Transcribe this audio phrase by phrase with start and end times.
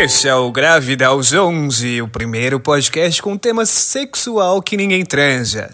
[0.00, 5.70] Esse é o Grávida aos 11, o primeiro podcast com tema sexual que ninguém transa.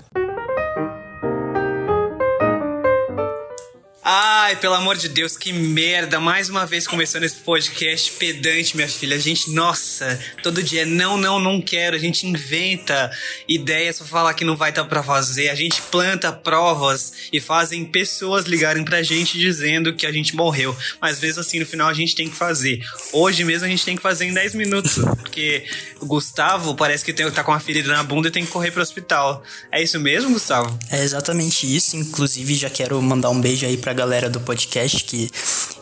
[4.45, 6.21] Ai, pelo amor de Deus, que merda.
[6.21, 9.17] Mais uma vez começando esse podcast pedante, minha filha.
[9.17, 11.97] A gente, nossa, todo dia, não, não, não quero.
[11.97, 13.11] A gente inventa
[13.49, 15.49] ideias pra falar que não vai estar tá pra fazer.
[15.49, 20.77] A gente planta provas e fazem pessoas ligarem pra gente dizendo que a gente morreu.
[21.01, 22.83] Mas mesmo assim, no final a gente tem que fazer.
[23.15, 24.97] Hoje mesmo a gente tem que fazer em 10 minutos.
[25.21, 25.65] Porque
[26.03, 28.71] o Gustavo parece que tem, tá com uma ferida na bunda e tem que correr
[28.71, 29.43] pro hospital.
[29.73, 30.79] É isso mesmo, Gustavo?
[30.91, 31.97] É exatamente isso.
[31.97, 35.31] Inclusive, já quero mandar um beijo aí pra galera do podcast que,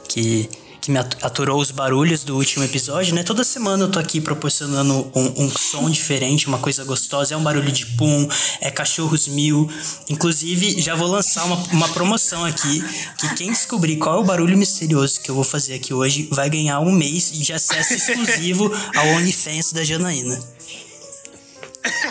[0.09, 0.48] que,
[0.80, 3.23] que me aturou os barulhos do último episódio, né?
[3.23, 7.34] Toda semana eu tô aqui proporcionando um, um som diferente, uma coisa gostosa.
[7.34, 8.28] É um barulho de pum,
[8.61, 9.70] é cachorros mil.
[10.09, 12.83] Inclusive, já vou lançar uma, uma promoção aqui,
[13.19, 16.50] que quem descobrir qual é o barulho misterioso que eu vou fazer aqui hoje vai
[16.50, 20.39] ganhar um mês de acesso exclusivo ao OnlyFans da Janaína.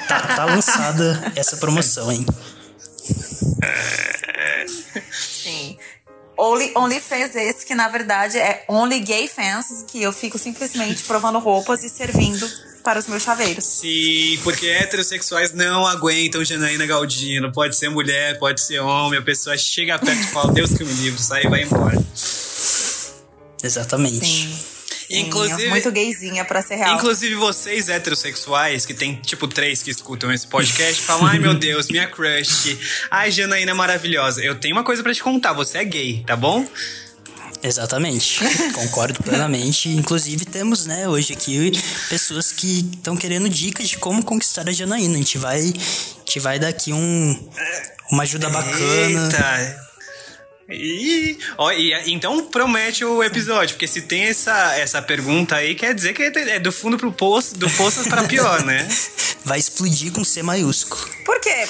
[0.08, 2.26] Tá, tá lançada essa promoção, hein?
[5.12, 5.78] Sim.
[6.42, 11.38] Only, OnlyFans esse, que na verdade é Only Gay Fans, que eu fico simplesmente provando
[11.38, 12.50] roupas e servindo
[12.84, 13.64] para os meus chaveiros.
[13.64, 17.52] Sim, porque heterossexuais não aguentam Janaína Galdino.
[17.52, 19.20] Pode ser mulher, pode ser homem.
[19.20, 22.04] A pessoa chega perto e fala, Deus que me livre, sai e vai embora.
[23.64, 24.26] Exatamente.
[24.26, 24.81] Sim.
[25.20, 26.96] Inclusive, muito gayzinha pra ser real.
[26.96, 31.88] Inclusive, vocês heterossexuais, que tem tipo três que escutam esse podcast, falam: ai meu Deus,
[31.90, 32.78] minha crush.
[33.10, 34.44] Ai, Janaína maravilhosa.
[34.44, 36.66] Eu tenho uma coisa para te contar: você é gay, tá bom?
[37.64, 38.40] Exatamente,
[38.74, 39.90] concordo plenamente.
[39.90, 41.72] Inclusive, temos, né, hoje aqui
[42.10, 45.14] pessoas que estão querendo dicas de como conquistar a Janaína.
[45.14, 47.50] A gente vai, a gente vai dar aqui um,
[48.12, 49.91] uma ajuda bacana.
[50.72, 55.94] E, ó, e, então promete o episódio, porque se tem essa, essa pergunta aí, quer
[55.94, 58.88] dizer que é do fundo pro poço, do poço para pior, né?
[59.44, 61.02] Vai explodir com C maiúsculo.
[61.26, 61.68] Por quê?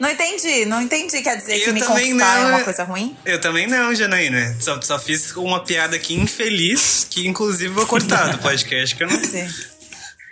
[0.00, 1.20] Não entendi, não entendi.
[1.22, 3.16] Quer dizer eu que me conquistar não, é uma coisa ruim?
[3.24, 4.56] Eu também não, Janaína.
[4.60, 9.08] Só, só fiz uma piada aqui infeliz, que inclusive vou cortar do podcast, que eu
[9.08, 9.48] não sei.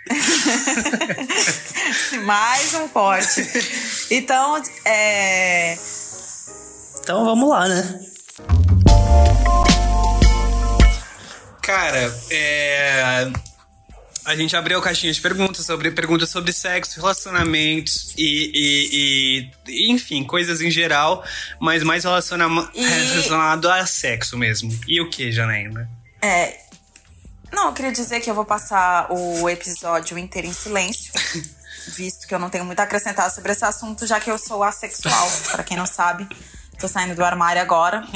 [2.23, 3.45] Mais um forte.
[4.09, 5.77] Então, é
[7.07, 8.01] então vamos lá, né?
[11.61, 13.31] Cara, é.
[14.25, 20.25] A gente abriu caixinha de perguntas sobre perguntas sobre sexo, relacionamentos e, e, e enfim,
[20.25, 21.23] coisas em geral,
[21.61, 22.85] mas mais relaciona e...
[22.85, 24.77] relacionado a sexo mesmo.
[24.85, 25.89] E o que, Janaína?
[26.21, 26.59] É.
[27.53, 31.13] Não, eu queria dizer que eu vou passar o episódio inteiro em silêncio.
[31.87, 34.61] visto que eu não tenho muito a acrescentar sobre esse assunto, já que eu sou
[34.61, 36.27] assexual, para quem não sabe.
[36.79, 38.07] Tô saindo do armário agora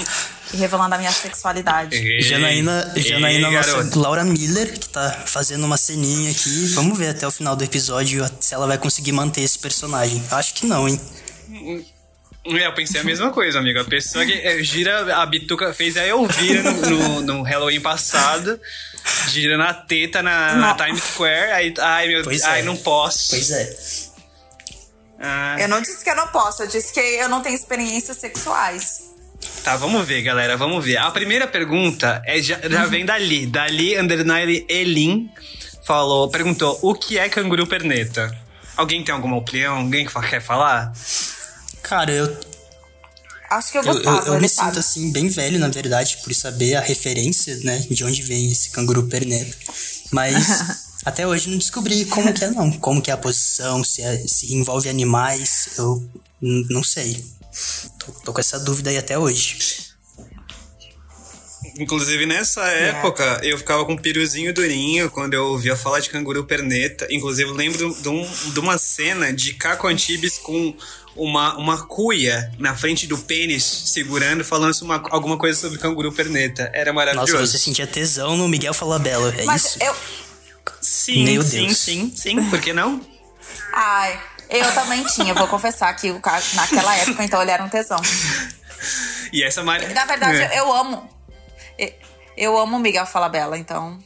[0.53, 1.95] e revelando a minha sexualidade.
[1.95, 6.67] Ei, Janaína, Janaína ei, nossa Laura Miller, que tá fazendo uma ceninha aqui.
[6.75, 10.23] Vamos ver até o final do episódio se ela vai conseguir manter esse personagem.
[10.29, 11.01] Acho que não, hein?
[12.45, 13.79] É, eu pensei a mesma coisa, amigo.
[13.79, 18.59] A pessoa que é, gira a bituca, fez a Elvira no, no, no Halloween passado,
[19.29, 22.45] gira na teta na, na Times Square, aí, ai meu Deus, é.
[22.45, 23.29] ai, não posso.
[23.29, 24.10] Pois é.
[25.21, 25.55] Ah.
[25.59, 29.11] Eu não disse que eu não posso, eu disse que eu não tenho experiências sexuais.
[29.63, 30.97] Tá, vamos ver, galera, vamos ver.
[30.97, 33.45] A primeira pergunta é, já, já vem dali.
[33.45, 35.29] Dali, underline Elin,
[35.85, 38.35] falou, perguntou, o que é canguru perneta?
[38.75, 39.77] Alguém tem alguma opinião?
[39.77, 40.91] Alguém que quer falar?
[41.83, 42.37] Cara, eu...
[43.49, 44.69] Acho que eu gostava, Eu, eu, eu me sabe.
[44.69, 48.69] sinto, assim, bem velho, na verdade, por saber a referência, né, de onde vem esse
[48.71, 49.55] canguru perneta.
[50.11, 50.91] Mas...
[51.03, 52.71] Até hoje não descobri como que é, não.
[52.73, 56.07] Como que é a posição, se, é, se envolve animais, eu
[56.39, 57.25] não sei.
[57.97, 59.57] Tô, tô, com essa dúvida aí até hoje.
[61.79, 62.89] Inclusive, nessa é.
[62.89, 67.07] época, eu ficava com um piruzinho durinho quando eu ouvia falar de canguru perneta.
[67.09, 70.75] Inclusive, lembro de, um, de uma cena de Caco Antibes com
[71.15, 76.69] uma, uma cuia na frente do pênis, segurando, falando uma, alguma coisa sobre canguru perneta.
[76.73, 77.33] Era maravilhoso.
[77.33, 79.77] Nossa, você sentia tesão no Miguel Falabella, é Mas isso?
[79.81, 79.95] Eu,
[80.81, 81.77] Sim, Meu sim, Deus.
[81.77, 82.49] sim, sim.
[82.49, 83.01] Por que não?
[83.71, 84.19] Ai,
[84.49, 86.11] eu também tinha, vou confessar que
[86.55, 88.01] naquela época, então, ele era um tesão.
[89.31, 89.89] E essa Maria.
[89.89, 90.59] Na verdade, é.
[90.59, 91.09] eu amo.
[92.35, 93.97] Eu amo Miguel Falabella, então.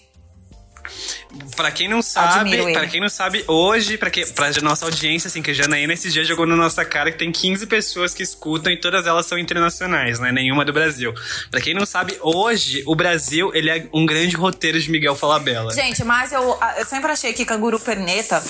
[1.55, 5.41] Pra quem não sabe, para quem não sabe, hoje, pra, que, pra nossa audiência, assim,
[5.41, 8.71] que a Janaína esses dias jogou na nossa cara que tem 15 pessoas que escutam
[8.71, 10.31] e todas elas são internacionais, né?
[10.31, 11.13] Nenhuma do Brasil.
[11.49, 15.73] Pra quem não sabe, hoje, o Brasil, ele é um grande roteiro de Miguel Falabella.
[15.73, 18.43] Gente, mas eu, eu sempre achei que Canguru Perneta,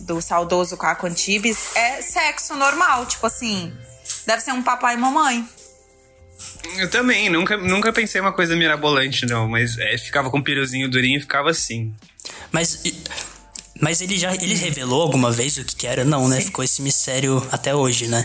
[0.00, 3.72] do saudoso Caco Antibes, é sexo normal, tipo assim,
[4.26, 5.46] deve ser um papai e mamãe.
[6.76, 10.88] Eu também, nunca, nunca pensei uma coisa mirabolante, não, mas é, ficava com o piruzinho
[10.88, 11.92] durinho e ficava assim.
[12.52, 12.82] Mas.
[13.80, 16.04] Mas ele já ele revelou alguma vez o que, que era?
[16.04, 16.40] Não, né?
[16.40, 18.24] Ficou esse mistério até hoje, né?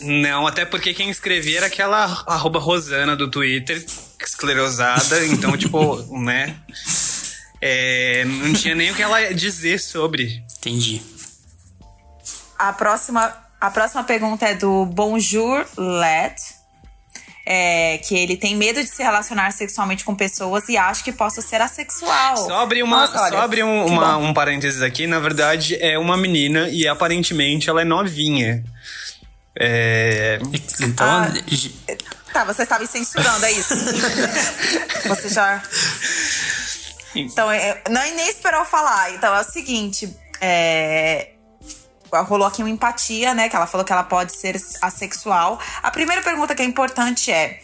[0.00, 3.84] Não, até porque quem escrevia era aquela arroba Rosana do Twitter,
[4.24, 6.56] esclerosada, então, tipo, né?
[7.60, 10.42] É, não tinha nem o que ela dizer sobre.
[10.58, 11.02] Entendi.
[12.58, 16.36] A próxima, a próxima pergunta é do Bonjour Let.
[17.46, 21.40] É, que ele tem medo de se relacionar sexualmente com pessoas e acha que possa
[21.40, 22.36] ser assexual.
[22.36, 25.98] Só abrir, uma, Nossa, olha, só abrir um, uma- um parênteses aqui, na verdade é
[25.98, 28.62] uma menina e aparentemente ela é novinha.
[29.58, 30.38] É,
[30.80, 31.06] Então.
[31.06, 31.28] Ah.
[32.32, 33.74] Tá, você estava me censurando, é isso?
[35.08, 35.60] você já.
[37.16, 39.12] Então, é, não, nem esperou falar.
[39.14, 41.29] Então é o seguinte: é,
[42.24, 43.48] rolou aqui uma empatia, né?
[43.48, 45.58] Que ela falou que ela pode ser assexual.
[45.82, 47.60] A primeira pergunta que é importante é: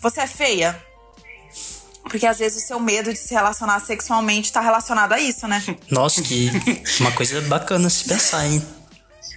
[0.00, 0.80] Você é feia?
[2.04, 5.62] Porque às vezes o seu medo de se relacionar sexualmente tá relacionado a isso, né?
[5.90, 6.50] Nossa, que
[7.00, 8.66] uma coisa bacana se pensar, hein?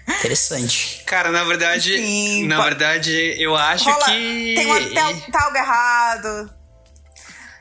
[0.08, 1.04] Interessante.
[1.06, 3.12] cara, na verdade, Sim, na verdade
[3.42, 6.50] eu acho Rola- que Tem, tem, tem algo errado.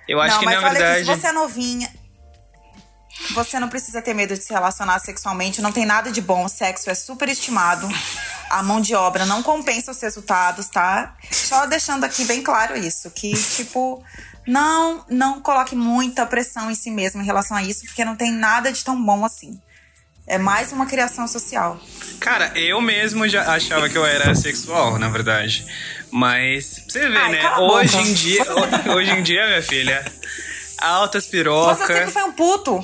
[0.09, 1.91] eu acho não, que mas na olha verdade aqui, se você é novinha,
[3.33, 5.63] você não precisa ter medo de se relacionar sexualmente.
[5.63, 6.45] Não tem nada de bom.
[6.45, 7.89] O sexo é super estimado.
[8.49, 11.15] A mão de obra não compensa os resultados, tá?
[11.31, 13.11] Só deixando aqui bem claro isso.
[13.11, 14.03] Que, tipo,
[14.47, 18.33] não, não coloque muita pressão em si mesmo em relação a isso, porque não tem
[18.33, 19.61] nada de tão bom assim.
[20.27, 21.81] É mais uma criação social.
[22.21, 25.67] Cara, eu mesmo já achava que eu era sexual, na verdade.
[26.11, 27.57] Mas, pra você ver, Ai, né?
[27.59, 28.09] Hoje boca.
[28.09, 28.45] em dia,
[28.95, 30.05] hoje em dia, minha filha,
[30.81, 31.87] altas Você pirocas.
[31.87, 32.81] sempre foi um puto.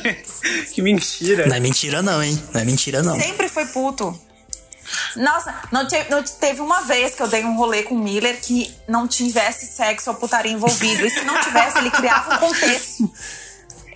[0.74, 1.46] que mentira.
[1.46, 2.42] Não é mentira, não, hein?
[2.52, 3.18] Não é mentira, não.
[3.18, 4.18] Sempre foi puto.
[5.16, 8.38] Nossa, não, te- não teve uma vez que eu dei um rolê com o Miller
[8.40, 11.04] que não tivesse sexo ou putaria envolvido.
[11.06, 13.10] E se não tivesse, ele criava um contexto.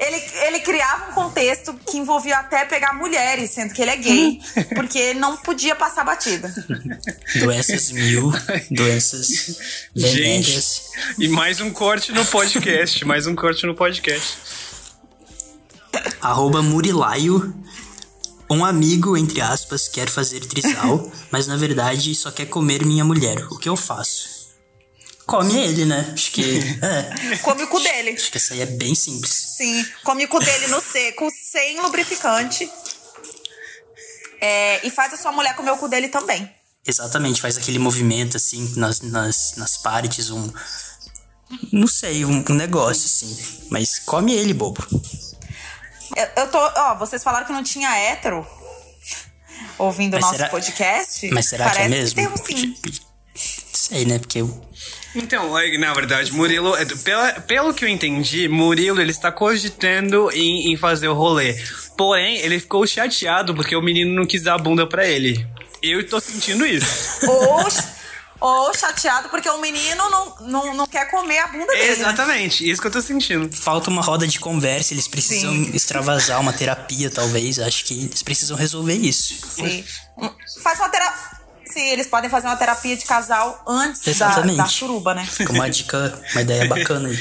[0.01, 0.17] Ele,
[0.47, 4.41] ele criava um contexto que envolvia até pegar mulheres, sendo que ele é gay.
[4.75, 6.55] Porque ele não podia passar batida.
[7.37, 8.33] Doenças mil,
[8.71, 9.27] doenças
[9.97, 10.83] Gente, venéreas.
[11.19, 14.39] e mais um corte no podcast, mais um corte no podcast.
[16.21, 17.55] Arroba Murilaio.
[18.51, 23.37] Um amigo, entre aspas, quer fazer trisal, mas na verdade só quer comer minha mulher.
[23.51, 24.38] O que eu faço?
[25.29, 26.11] Come ele, né?
[26.13, 26.59] Acho que.
[26.83, 27.37] É.
[27.39, 28.11] Come o cu dele.
[28.11, 29.31] Acho que essa aí é bem simples.
[29.57, 32.69] Sim, come o cu dele no seco, sem lubrificante.
[34.41, 36.51] É, e faz a sua mulher comer o cu dele também.
[36.87, 40.51] Exatamente, faz aquele movimento assim nas, nas, nas partes, um.
[41.73, 43.67] Não sei, um, um negócio assim.
[43.71, 44.83] Mas come ele, bobo.
[46.17, 46.59] Eu, eu tô.
[46.59, 48.47] Ó, vocês falaram que não tinha hétero
[49.79, 51.29] ouvindo o nosso será- podcast.
[51.31, 52.15] Mas será Parece que é mesmo?
[52.15, 52.77] temos sim.
[53.35, 54.19] Sei, né?
[54.19, 54.69] Porque eu.
[55.15, 60.73] Então, na verdade, Murilo, é, pela, pelo que eu entendi, Murilo ele está cogitando em,
[60.73, 61.55] em fazer o rolê.
[61.97, 65.47] Porém, ele ficou chateado porque o menino não quis dar a bunda pra ele.
[65.83, 67.27] Eu tô sentindo isso.
[67.29, 67.67] Ou,
[68.41, 71.83] ou chateado porque o menino não, não, não quer comer a bunda dele.
[71.83, 71.89] né?
[71.89, 73.51] Exatamente, isso que eu tô sentindo.
[73.51, 75.71] Falta uma roda de conversa, eles precisam Sim.
[75.75, 77.59] extravasar uma terapia, talvez.
[77.59, 79.35] Acho que eles precisam resolver isso.
[79.49, 79.85] Sim.
[80.63, 81.38] Faz uma terapia.
[81.79, 85.25] Sim, eles podem fazer uma terapia de casal antes da, da suruba, né?
[85.25, 87.19] Fica uma dica, uma ideia bacana aí.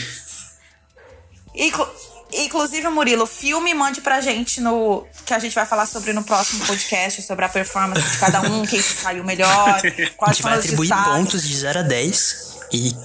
[1.55, 1.87] Inclu-
[2.33, 5.05] Inclusive, Murilo, filme e mande pra gente no.
[5.25, 8.65] Que a gente vai falar sobre no próximo podcast, sobre a performance de cada um,
[8.65, 11.13] quem se saiu melhor, A quais gente foram vai atribuir destaques.
[11.13, 12.95] pontos de 0 a 10 e,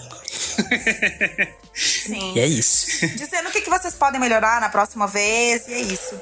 [1.75, 2.32] Sim.
[2.35, 3.06] e é isso.
[3.16, 6.14] Dizendo o que, que vocês podem melhorar na próxima vez, e é isso.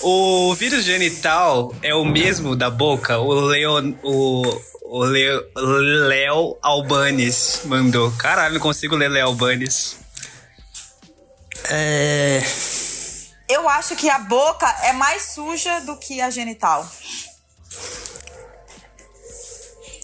[0.00, 3.18] O vírus genital é o mesmo da boca?
[3.18, 3.96] O Leo.
[4.02, 4.42] O,
[4.84, 8.10] o Leo, Léo Albanes mandou.
[8.12, 9.96] Caralho, não consigo ler Léo Albanes.
[11.68, 12.42] É.
[13.48, 16.88] Eu acho que a boca é mais suja do que a genital.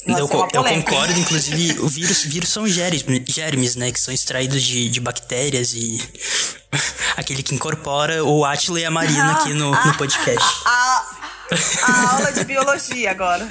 [0.06, 3.90] Eu, co- eu concordo, inclusive, o vírus, vírus são germes, germes, né?
[3.90, 5.98] Que são extraídos de, de bactérias e
[7.16, 10.46] aquele que incorpora o Atila e a Marina aqui no, no podcast.
[10.66, 11.06] A,
[11.86, 13.48] a aula de biologia agora.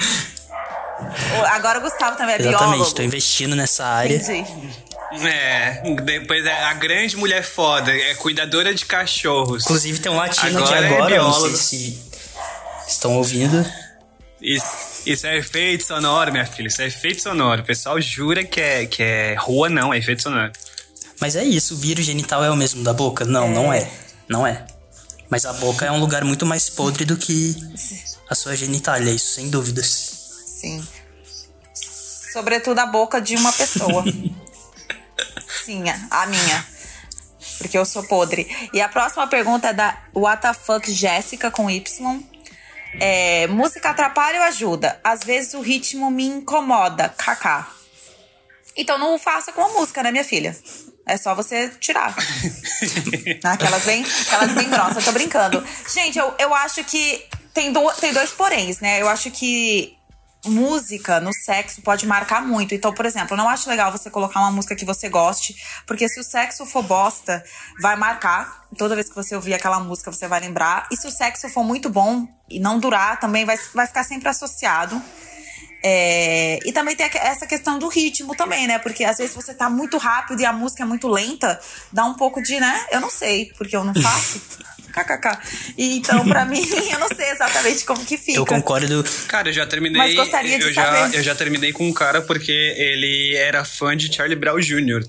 [1.53, 2.91] Agora o Gustavo também é Exatamente, biólogo.
[2.95, 4.15] tô investindo nessa área.
[4.15, 4.83] Entendi.
[5.27, 9.63] É, depois é a grande mulher foda, é cuidadora de cachorros.
[9.63, 11.99] Inclusive tem um latino Agora aqui é agora, não sei se
[12.87, 13.63] estão ouvindo.
[14.43, 16.67] Isso, isso é efeito sonoro, minha filha.
[16.67, 17.61] Isso é efeito sonoro.
[17.61, 20.51] O pessoal jura que é, que é rua, não, é efeito sonoro.
[21.21, 23.23] Mas é isso, o vírus genital é o mesmo da boca?
[23.23, 23.89] Não, não é.
[24.27, 24.67] Não é.
[25.29, 27.55] Mas a boca é um lugar muito mais podre do que
[28.29, 29.85] a sua genitália, isso sem dúvidas.
[30.59, 30.85] Sim.
[32.33, 34.03] Sobretudo a boca de uma pessoa.
[35.63, 36.65] Sim, a minha.
[37.59, 38.45] Porque eu sou podre.
[38.73, 42.32] E a próxima pergunta é da WTF Jéssica com Y.
[42.99, 44.99] É, música atrapalha ou ajuda?
[45.03, 47.09] Às vezes o ritmo me incomoda.
[47.09, 47.67] KK.
[48.75, 50.55] Então não faça com a música, né, minha filha?
[51.05, 52.15] É só você tirar.
[53.43, 55.63] aquelas bem, aquelas bem grossas, eu tô brincando.
[55.93, 59.01] Gente, eu, eu acho que tem, do, tem dois poréns, né?
[59.01, 59.95] Eu acho que
[60.45, 62.75] música no sexo pode marcar muito.
[62.75, 66.07] Então, por exemplo, eu não acho legal você colocar uma música que você goste, porque
[66.09, 67.43] se o sexo for bosta,
[67.81, 68.63] vai marcar.
[68.77, 70.87] Toda vez que você ouvir aquela música, você vai lembrar.
[70.91, 74.29] E se o sexo for muito bom e não durar, também vai, vai ficar sempre
[74.29, 75.01] associado.
[75.85, 78.79] É, e também tem essa questão do ritmo também, né?
[78.79, 81.59] Porque às vezes você tá muito rápido e a música é muito lenta,
[81.91, 82.85] dá um pouco de, né?
[82.89, 84.41] Eu não sei, porque eu não faço.
[84.93, 85.39] KKK.
[85.77, 88.37] Então, pra mim, eu não sei exatamente como que fica.
[88.37, 89.03] Eu concordo.
[89.27, 89.97] Cara, eu já terminei.
[89.97, 91.11] Mas gostaria de eu saber.
[91.11, 95.03] Já, eu já terminei com um cara porque ele era fã de Charlie Brown Jr.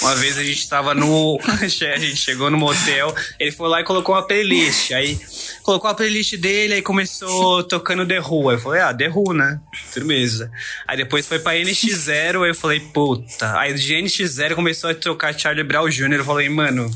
[0.00, 1.38] Uma vez a gente tava no.
[1.48, 1.66] a
[1.98, 4.90] gente chegou no motel, ele foi lá e colocou uma playlist.
[4.92, 5.18] Aí
[5.62, 8.50] colocou a playlist dele, aí começou tocando The Who.
[8.50, 9.60] Aí eu falei, ah, The Who, né?
[9.92, 10.50] Firmeza.
[10.86, 13.58] Aí depois foi pra NX0, aí eu falei, puta.
[13.58, 16.14] Aí de NX0 começou a tocar Charlie Brown Jr.
[16.14, 16.90] Eu falei, mano,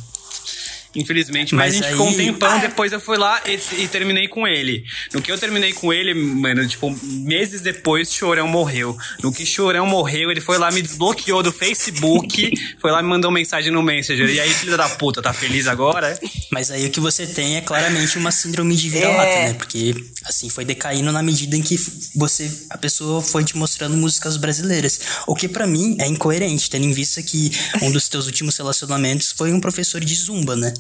[0.95, 1.55] infelizmente.
[1.55, 1.93] Mas, mas a gente aí...
[1.93, 2.59] ficou um tempão, ah.
[2.59, 4.85] depois eu fui lá e, e, terminei com ele.
[5.13, 8.97] No que eu terminei com ele, mano, tipo, meses depois, Chorão morreu.
[9.23, 13.31] No que Chorão morreu, ele foi lá, me desbloqueou do Facebook, foi lá me mandou
[13.31, 14.29] mensagem no Messenger.
[14.29, 16.19] E aí, filho da puta, tá feliz agora?
[16.51, 19.49] Mas aí o que você tem é claramente uma síndrome de vira-lata, é.
[19.49, 19.55] né?
[19.55, 21.77] Porque, assim, foi decaindo na medida em que
[22.15, 25.01] você, a pessoa foi te mostrando músicas brasileiras.
[25.27, 27.51] O que para mim é incoerente, tendo em vista que
[27.83, 30.73] um dos teus últimos relacionamentos foi um professor de zumba, né?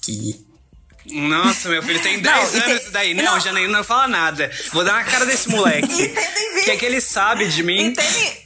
[0.00, 0.46] Que.
[1.06, 2.76] Nossa, meu filho tem 10 anos tem...
[2.76, 3.14] isso daí.
[3.14, 4.50] Não, não, Janaína não fala nada.
[4.72, 6.08] Vou dar na cara desse moleque.
[6.64, 7.86] que é que ele sabe de mim.
[7.86, 8.36] E tendo,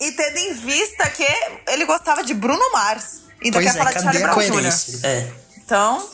[0.00, 1.26] e tendo em vista que
[1.68, 3.24] ele gostava de Bruno Mars.
[3.40, 5.06] E ainda quer é, falar de Charlie Brown Jr.
[5.06, 5.32] É.
[5.58, 6.10] Então.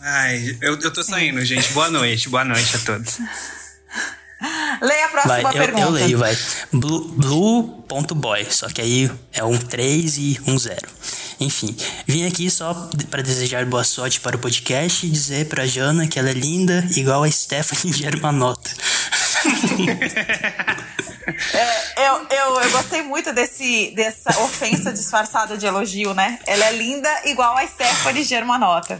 [0.00, 1.72] Ai, eu, eu tô saindo, gente.
[1.72, 3.18] Boa noite, boa noite a todos.
[4.82, 5.80] Leia a próxima vai, pergunta.
[5.80, 6.36] Eu, eu leio, vai.
[6.72, 10.76] Blue.boy, Blue só que aí é um 3 e um 0.
[11.38, 12.74] Enfim, vim aqui só
[13.08, 16.84] para desejar boa sorte para o podcast e dizer pra Jana que ela é linda,
[16.96, 18.70] igual a Stephanie Germanota.
[21.54, 26.40] é, eu, eu, eu gostei muito desse, dessa ofensa disfarçada de elogio, né?
[26.44, 28.98] Ela é linda, igual a Stephanie Germanota.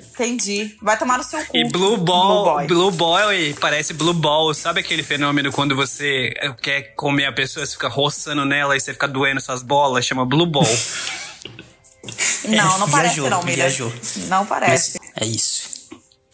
[0.00, 0.76] Entendi.
[0.82, 1.56] Vai tomar no seu cu.
[1.56, 2.66] E Blue Ball, Blue Boy.
[2.66, 4.52] Blue Boy parece Blue Ball.
[4.54, 8.92] Sabe aquele fenômeno quando você quer comer a pessoa, você fica roçando nela e você
[8.92, 10.04] fica doendo suas bolas?
[10.04, 10.66] Chama Blue Ball.
[12.48, 13.68] não, não parece não, Miriam.
[13.68, 13.92] Viajou.
[14.28, 14.98] Não parece.
[14.98, 15.78] Mas é isso.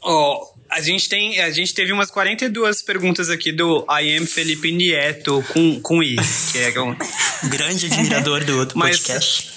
[0.03, 4.27] Ó, oh, a gente tem, a gente teve umas 42 perguntas aqui do I am
[4.27, 6.17] Felipe Nieto com, com I,
[6.53, 6.97] que é um
[7.49, 9.53] grande admirador do, do podcast.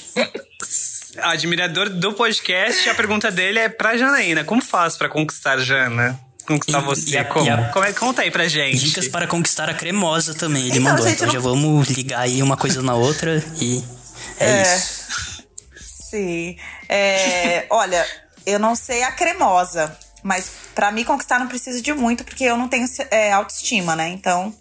[1.23, 4.43] Admirador do podcast, a pergunta dele é pra Janaína.
[4.43, 6.19] Como faz para conquistar Jana?
[6.45, 7.09] Conquistar e, você?
[7.11, 7.51] E a, como?
[7.51, 8.77] A, como é, conta aí pra gente.
[8.77, 11.05] Dicas para conquistar a cremosa também, ele então, mandou.
[11.05, 11.33] Gente, então não...
[11.33, 13.83] já vamos ligar aí uma coisa na outra e
[14.39, 15.43] é, é isso.
[16.09, 16.57] Sim.
[16.87, 18.05] É, olha,
[18.45, 22.57] eu não sei a cremosa, mas para mim conquistar não precisa de muito, porque eu
[22.57, 24.07] não tenho é, autoestima, né?
[24.07, 24.55] Então,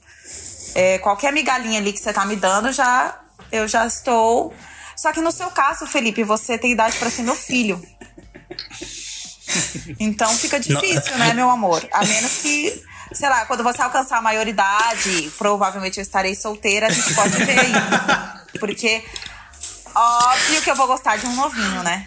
[0.74, 3.20] é, qualquer migalhinha ali que você tá me dando, já
[3.52, 4.52] eu já estou
[4.96, 7.80] só que no seu caso, Felipe, você tem idade para ser meu filho.
[10.00, 11.18] Então fica difícil, Não.
[11.18, 11.86] né, meu amor?
[11.92, 16.90] A menos que, sei lá, quando você alcançar a maioridade, provavelmente eu estarei solteira, a
[16.90, 17.72] gente pode ver aí.
[18.58, 19.04] Porque
[19.98, 22.04] Óbvio que eu vou gostar de um novinho, né?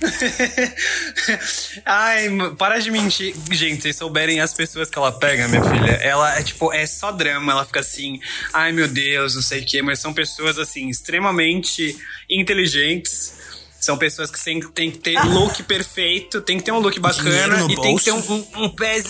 [1.84, 3.34] Ai, para de mentir.
[3.52, 5.94] Gente, vocês souberem as pessoas que ela pega, minha filha.
[5.94, 7.52] Ela é tipo, é só drama.
[7.52, 8.20] Ela fica assim,
[8.54, 9.82] ai meu Deus, não sei o quê.
[9.82, 11.98] Mas são pessoas, assim, extremamente
[12.30, 13.34] inteligentes.
[13.80, 17.56] São pessoas que têm, têm que ter look perfeito, tem que ter um look bacana
[17.72, 17.82] e bolso.
[17.82, 19.02] tem que ter um, um, um pé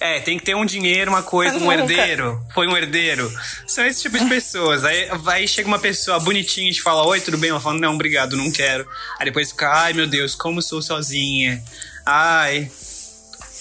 [0.00, 2.42] é, tem que ter um dinheiro, uma coisa, um herdeiro.
[2.54, 3.30] Foi um herdeiro.
[3.66, 4.82] São esse tipo de pessoas.
[4.82, 7.50] Aí vai chega uma pessoa bonitinha e te fala: Oi, tudo bem?
[7.50, 8.88] Ela fala: Não, obrigado, não quero.
[9.18, 11.62] Aí depois fica: Ai, meu Deus, como sou sozinha.
[12.06, 12.70] Ai.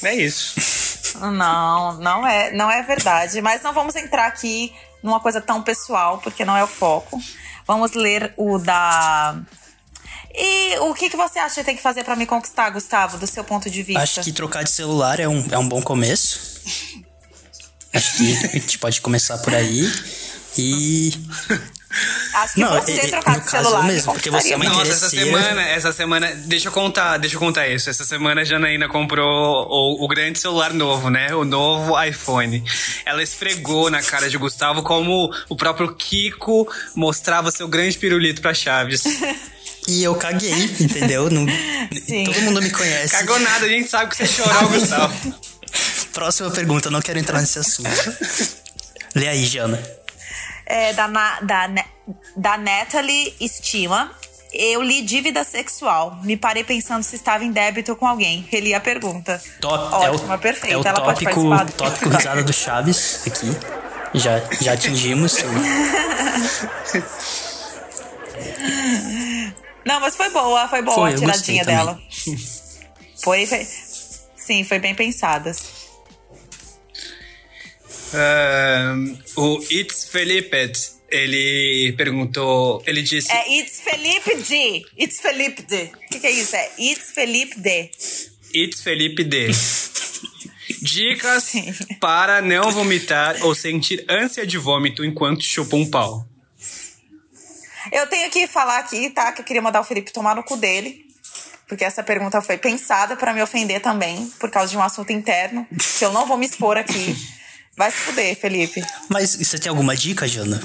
[0.01, 0.89] É isso.
[1.19, 3.41] Não, não é, não é verdade.
[3.41, 7.19] Mas não vamos entrar aqui numa coisa tão pessoal, porque não é o foco.
[7.65, 9.35] Vamos ler o da
[10.33, 13.27] e o que, que você acha que tem que fazer para me conquistar, Gustavo, do
[13.27, 14.01] seu ponto de vista?
[14.01, 16.39] Acho que trocar de celular é um, é um bom começo.
[17.93, 19.91] Acho que a gente pode começar por aí.
[20.57, 21.11] E.
[22.35, 23.83] Acho que Não, você e- trocar de celular.
[23.83, 24.65] mesmo, porque você é uma.
[24.65, 27.89] Nossa, essa semana, essa semana, deixa eu contar, deixa eu contar isso.
[27.89, 31.33] Essa semana a Janaína comprou o, o grande celular novo, né?
[31.33, 32.63] O novo iPhone.
[33.05, 38.53] Ela esfregou na cara de Gustavo como o próprio Kiko mostrava seu grande pirulito pra
[38.53, 39.03] Chaves.
[39.87, 41.29] E eu caguei, entendeu?
[41.29, 41.45] Não-
[42.25, 43.09] todo mundo me conhece.
[43.11, 45.33] Cagou nada, a gente sabe que você chorou, Gustavo.
[46.13, 47.89] Próxima pergunta, não quero entrar nesse assunto.
[49.15, 49.81] Lê aí, Jana.
[50.65, 51.67] É, da, Na- da,
[52.35, 54.11] da Natalie Estima.
[54.51, 56.19] Eu li dívida sexual.
[56.23, 58.47] Me parei pensando se estava em débito com alguém.
[58.51, 59.39] Reli a pergunta.
[59.61, 60.75] Top, Ótima, é o, perfeita.
[60.75, 63.47] É o Ela pode tópico, do- tópico risada do Chaves aqui.
[64.15, 65.35] Já, já atingimos.
[69.89, 71.99] Não, mas foi boa, foi boa Foi, a tiradinha dela.
[73.21, 73.67] Foi, foi.
[74.37, 75.51] Sim, foi bem pensada.
[78.13, 80.71] Ahn, o It's Felipe,
[81.09, 83.29] ele perguntou, ele disse...
[83.29, 84.85] É It's Felipe D.
[84.97, 85.91] It's Felipe D.
[85.93, 86.55] O que, que é isso?
[86.55, 87.91] É It's Felipe D.
[88.55, 89.47] It's Felipe D.
[90.81, 91.73] Dicas Sim.
[91.99, 96.25] para não vomitar ou sentir ânsia de vômito enquanto chupa um pau.
[97.91, 99.31] Eu tenho que falar aqui, tá?
[99.31, 101.05] Que eu queria mandar o Felipe tomar no cu dele.
[101.67, 105.67] Porque essa pergunta foi pensada pra me ofender também, por causa de um assunto interno,
[105.97, 107.15] que eu não vou me expor aqui.
[107.77, 108.83] Vai se fuder, Felipe.
[109.07, 110.61] Mas você tem alguma dica, Jana?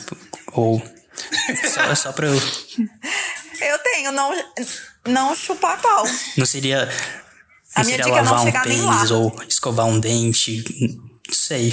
[0.52, 0.82] Ou.
[1.72, 2.34] Só, só pra eu.
[3.60, 4.32] Eu tenho, não,
[5.06, 6.04] não chupar pau.
[6.36, 6.88] Não seria.
[7.74, 8.94] A Não minha seria dica é não lavar um chegar nem lá.
[8.96, 10.64] pênis ou escovar um dente.
[11.30, 11.72] Sei.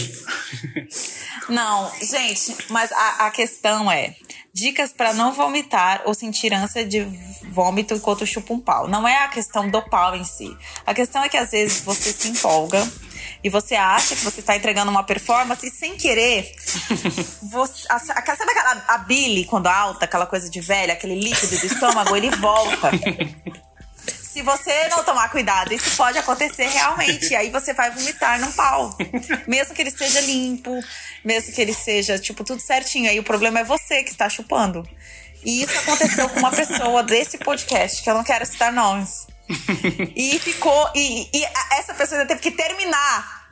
[1.50, 4.16] Não, gente, mas a, a questão é:
[4.54, 7.02] dicas pra não vomitar ou sentir ânsia de
[7.50, 8.88] vômito enquanto chupa um pau.
[8.88, 10.56] Não é a questão do pau em si.
[10.86, 12.88] A questão é que às vezes você se empolga
[13.44, 16.52] e você acha que você está entregando uma performance e sem querer.
[17.52, 21.58] Você, a, a, sabe aquela a bile quando alta, aquela coisa de velha, aquele líquido
[21.58, 22.92] do estômago, ele volta.
[24.32, 27.32] Se você não tomar cuidado, isso pode acontecer realmente.
[27.32, 28.98] E aí você vai vomitar num pau.
[29.46, 30.72] Mesmo que ele esteja limpo,
[31.24, 33.10] mesmo que ele seja, tipo, tudo certinho.
[33.10, 34.88] Aí o problema é você que está chupando.
[35.44, 39.28] E isso aconteceu com uma pessoa desse podcast, que eu não quero citar nomes.
[40.16, 40.90] E ficou.
[40.96, 43.50] E, e essa pessoa ainda teve que terminar.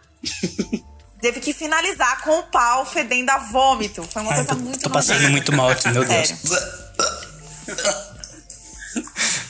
[1.21, 4.01] Teve que finalizar com o pau fedendo a vômito.
[4.03, 6.33] Foi uma Ai, coisa tô, muito tô passando muito mal aqui, meu Deus.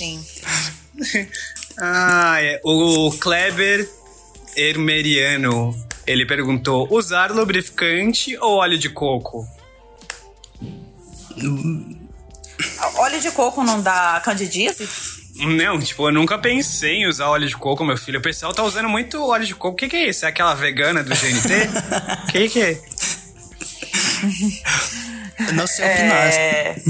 [1.82, 2.60] Ah, é.
[2.62, 3.88] O Kleber
[4.54, 5.74] Hermeriano,
[6.06, 9.48] ele perguntou: usar lubrificante ou óleo de coco?
[12.96, 14.86] Óleo de coco não dá candidíase?
[15.36, 18.18] Não, tipo, eu nunca pensei em usar óleo de coco, meu filho.
[18.18, 19.74] O pessoal tá usando muito óleo de coco.
[19.74, 20.26] O que, que é isso?
[20.26, 22.28] É aquela vegana do GNT?
[22.28, 22.82] O que, que é?
[25.54, 26.26] Não sei opinar.
[26.26, 26.82] É,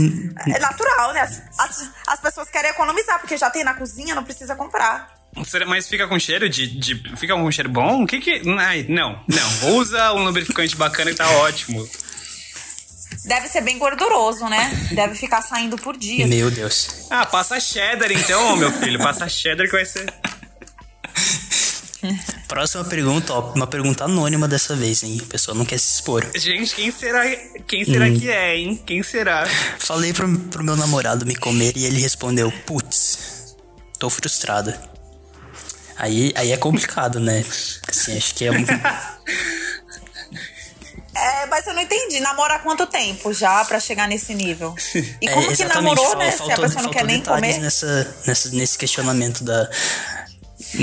[0.55, 1.21] é natural, né?
[1.21, 5.21] As, as, as pessoas querem economizar, porque já tem na cozinha, não precisa comprar.
[5.67, 7.17] Mas fica com cheiro de, de.
[7.17, 8.03] Fica com cheiro bom?
[8.03, 8.43] O que que.
[8.59, 9.77] Ai, não, não.
[9.77, 11.89] Usa um lubrificante bacana e tá ótimo.
[13.25, 14.71] Deve ser bem gorduroso, né?
[14.93, 16.27] Deve ficar saindo por dia.
[16.27, 17.07] Meu Deus.
[17.11, 18.99] Ah, passa cheddar então, meu filho.
[18.99, 20.07] Passa cheddar que vai ser.
[22.51, 23.53] Próxima pergunta, ó.
[23.55, 25.21] Uma pergunta anônima dessa vez, hein?
[25.23, 26.27] A pessoa não quer se expor.
[26.37, 27.23] Gente, quem será,
[27.67, 28.19] quem será Hum.
[28.19, 28.83] que é, hein?
[28.85, 29.47] Quem será?
[29.79, 33.55] Falei pro, pro meu namorado me comer e ele respondeu: Putz,
[34.01, 34.79] tô frustrada.
[35.97, 37.45] Aí, aí é complicado, né?
[37.89, 38.51] Assim, acho que é.
[38.51, 38.65] um-
[41.13, 42.19] É, mas eu não entendi.
[42.21, 44.75] Namora há quanto tempo já pra chegar nesse nível?
[45.21, 46.31] E é, como que exatamente, namorou, fal- né?
[46.31, 47.59] Se a faltou- pessoa não quer faltou nem comer.
[47.61, 49.69] Nessa, nessa, nesse questionamento da,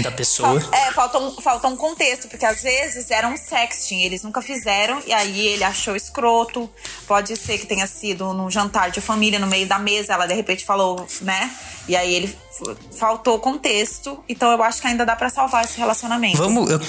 [0.02, 0.60] da pessoa.
[0.62, 4.42] Fal- É, falta um, falta um contexto, porque às vezes era um sexting, eles nunca
[4.42, 6.70] fizeram, e aí ele achou escroto.
[7.08, 10.34] Pode ser que tenha sido num jantar de família, no meio da mesa, ela de
[10.34, 11.50] repente falou, né?
[11.88, 12.38] E aí ele
[12.98, 16.38] faltou contexto, então eu acho que ainda dá pra salvar esse relacionamento.
[16.38, 16.70] Vamos.
[16.70, 16.82] Eu,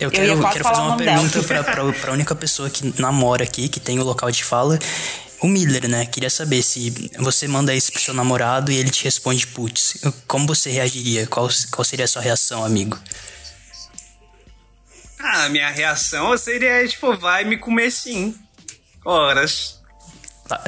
[0.00, 3.68] eu quero, quase quero fazer uma pergunta pra, pra, pra única pessoa que namora aqui,
[3.68, 4.78] que tem o local de fala.
[5.42, 6.06] O Miller, né?
[6.06, 10.46] Queria saber se você manda isso pro seu namorado e ele te responde, putz, como
[10.46, 11.26] você reagiria?
[11.26, 12.96] Qual, qual seria a sua reação, amigo?
[15.18, 18.36] Ah, minha reação seria, tipo, vai me comer sim.
[19.04, 19.80] Horas.
[20.48, 20.62] Tá,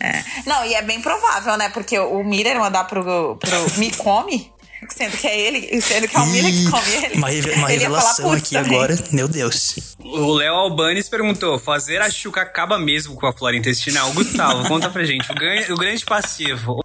[0.00, 0.22] É.
[0.44, 1.70] Não, e é bem provável, né?
[1.70, 4.52] Porque o Miller mandar pro, pro Me Come,
[4.88, 7.14] sendo que é ele, sendo que é o Miller que come ele.
[7.14, 8.74] Uma, uma ele falar revelação putz aqui também.
[8.74, 9.76] agora, meu Deus.
[9.98, 14.12] O Léo Albanes perguntou: fazer a chuca acaba mesmo com a flora intestinal?
[14.12, 15.30] Gustavo, conta pra gente.
[15.30, 16.82] O, o grande passivo.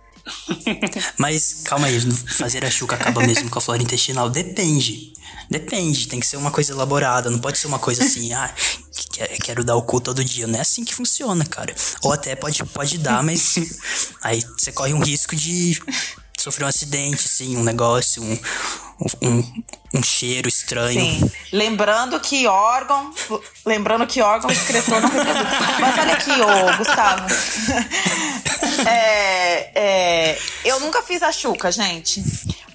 [1.17, 4.29] Mas calma aí, fazer a chuca acaba mesmo com a flora intestinal?
[4.29, 5.13] Depende.
[5.49, 8.53] Depende, tem que ser uma coisa elaborada, não pode ser uma coisa assim, ah,
[8.91, 10.45] que, quero dar o cu todo dia.
[10.45, 11.73] Não é assim que funciona, cara.
[12.03, 13.55] Ou até pode, pode dar, mas
[14.21, 15.79] aí você corre um risco de
[16.37, 18.39] sofrer um acidente, assim, um negócio, um,
[19.21, 19.63] um,
[19.95, 21.01] um cheiro estranho.
[21.01, 21.31] Sim.
[21.51, 23.11] Lembrando que órgão.
[23.65, 25.47] Lembrando que órgão excretor não reproduz.
[25.79, 27.27] Mas olha aqui, ô Gustavo.
[28.87, 32.23] é, é, eu nunca fiz a chuca, gente.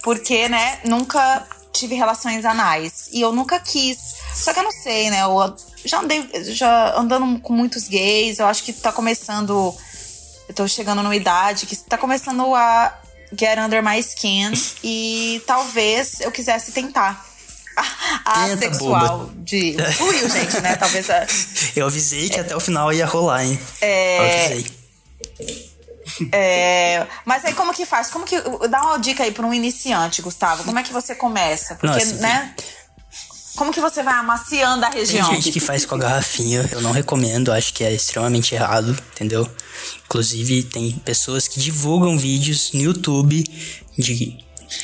[0.02, 3.08] Porque, né, nunca tive relações anais.
[3.12, 3.98] E eu nunca quis.
[4.34, 5.22] Só que eu não sei, né?
[5.22, 8.38] Eu já andei já andando com muitos gays.
[8.38, 9.74] Eu acho que tá começando.
[10.48, 13.01] Eu tô chegando numa idade que tá começando a
[13.38, 17.26] Get Under My Skin e talvez eu quisesse tentar.
[18.24, 19.34] A, a sexual boba.
[19.38, 19.76] de.
[19.94, 20.76] Fluiu, gente, né?
[20.76, 21.26] Talvez a.
[21.74, 22.40] Eu avisei que é.
[22.40, 23.58] até o final ia rolar, hein?
[23.80, 24.18] É.
[24.18, 24.82] Eu avisei.
[26.30, 28.10] É, mas aí como que faz?
[28.10, 28.38] Como que.
[28.68, 30.64] Dá uma dica aí para um iniciante, Gustavo.
[30.64, 31.74] Como é que você começa?
[31.76, 32.54] Porque, Nossa, né?
[33.56, 35.28] Como que você vai amaciando a região?
[35.28, 38.96] Tem gente que faz com a garrafinha, eu não recomendo, acho que é extremamente errado,
[39.12, 39.48] entendeu?
[40.06, 43.44] Inclusive, tem pessoas que divulgam vídeos no YouTube
[43.98, 44.38] de.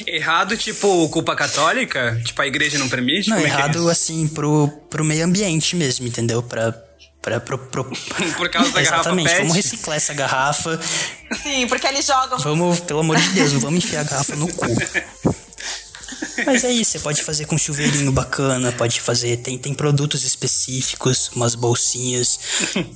[0.06, 2.20] Errado, tipo, culpa católica?
[2.22, 3.30] Tipo, a igreja não permite?
[3.30, 6.42] Não, Como é errado, é assim, pro, pro meio ambiente mesmo, entendeu?
[6.42, 6.74] Pra,
[7.20, 7.84] Pra, pro, pro...
[8.38, 10.80] Por causa da Exatamente, garrafa vamos reciclar essa garrafa.
[11.42, 12.38] Sim, porque eles jogam.
[12.38, 14.66] Vamos, pelo amor de Deus, não vamos enfiar a garrafa no cu.
[16.46, 21.30] Mas é isso, você pode fazer com chuveirinho bacana, pode fazer, tem, tem produtos específicos,
[21.34, 22.38] umas bolsinhas.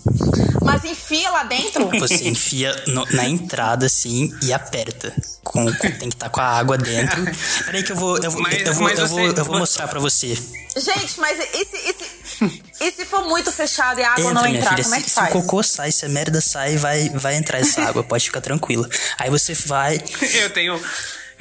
[0.63, 1.89] Mas enfia lá dentro?
[1.99, 5.15] Você enfia no, na entrada, assim, e aperta.
[5.43, 7.23] Com, com tem que estar tá com a água dentro.
[7.65, 10.37] Peraí que eu vou, eu, mas, eu, vou, eu, vou, eu vou mostrar pra você.
[10.77, 12.51] Gente, mas esse, esse,
[12.81, 15.09] e se for muito fechado e a água Entra, não entrar, filha, como é que
[15.09, 15.33] se, faz?
[15.33, 18.41] Se o cocô sai, se a merda sai, vai, vai entrar essa água, pode ficar
[18.41, 18.89] tranquila.
[19.19, 20.01] Aí você vai...
[20.35, 20.81] Eu tenho...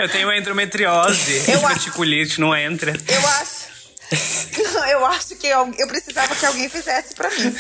[0.01, 2.91] Eu tenho endometriose, diverticulite, não entra.
[3.07, 3.69] Eu acho.
[4.89, 7.55] eu acho que eu, eu precisava que alguém fizesse pra mim.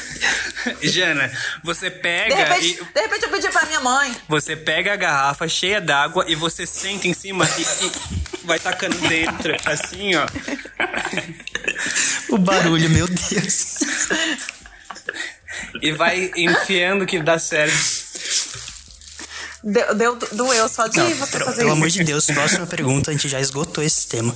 [0.81, 1.31] Jana,
[1.63, 2.35] você pega.
[2.35, 4.15] De repente, e, de repente eu pedi pra minha mãe.
[4.27, 7.91] Você pega a garrafa cheia d'água e você senta em cima e, e
[8.43, 10.25] vai tacando dentro, assim, ó.
[12.29, 13.77] O barulho, meu Deus.
[15.79, 18.00] E vai enfiando que dá certo.
[19.63, 21.77] Deu, deu, doeu só de não, você pelo, fazer pelo isso.
[21.77, 24.35] amor de Deus, próxima pergunta, a gente já esgotou esse tema.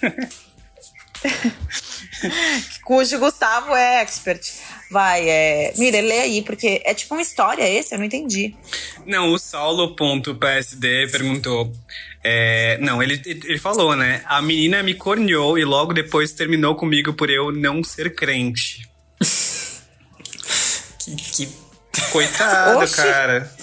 [2.84, 4.40] Cujo Gustavo é expert.
[4.90, 5.74] Vai, é.
[5.76, 8.54] Mira, lê aí, porque é tipo uma história esse, eu não entendi.
[9.04, 11.72] Não, o Saulo.psd perguntou.
[12.22, 14.22] É, não, ele, ele falou, né?
[14.26, 18.88] A menina me corneou e logo depois terminou comigo por eu não ser crente.
[20.98, 21.66] que, que...
[22.10, 22.96] Coitado, Oxi.
[22.96, 23.55] cara.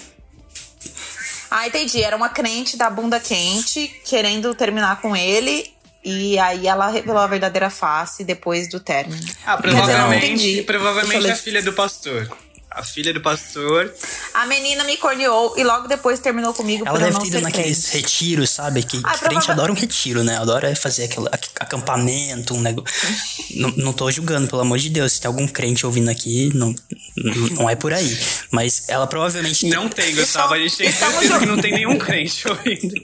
[1.56, 2.02] Ah, entendi.
[2.02, 5.72] Era uma crente da bunda quente querendo terminar com ele.
[6.04, 9.24] E aí ela revelou a verdadeira face depois do término.
[9.46, 12.28] Ah, provavelmente, dizer, provavelmente a filha do pastor
[12.74, 13.92] a filha do pastor.
[14.34, 17.96] A menina me corneou e logo depois terminou comigo Ela deve ter ido naqueles crente.
[17.96, 18.82] retiros, sabe?
[18.82, 20.36] Que Ai, crente adora um retiro, né?
[20.36, 21.28] Adora fazer aquele
[21.60, 22.94] acampamento, um negócio.
[23.56, 25.12] não, não tô julgando, pelo amor de Deus.
[25.12, 26.74] Se tem algum crente ouvindo aqui, não,
[27.52, 28.18] não é por aí.
[28.50, 29.68] Mas ela provavelmente.
[29.68, 30.54] Não tem, Gustavo.
[30.54, 32.94] A gente tem certeza que não tem nenhum crente ouvindo.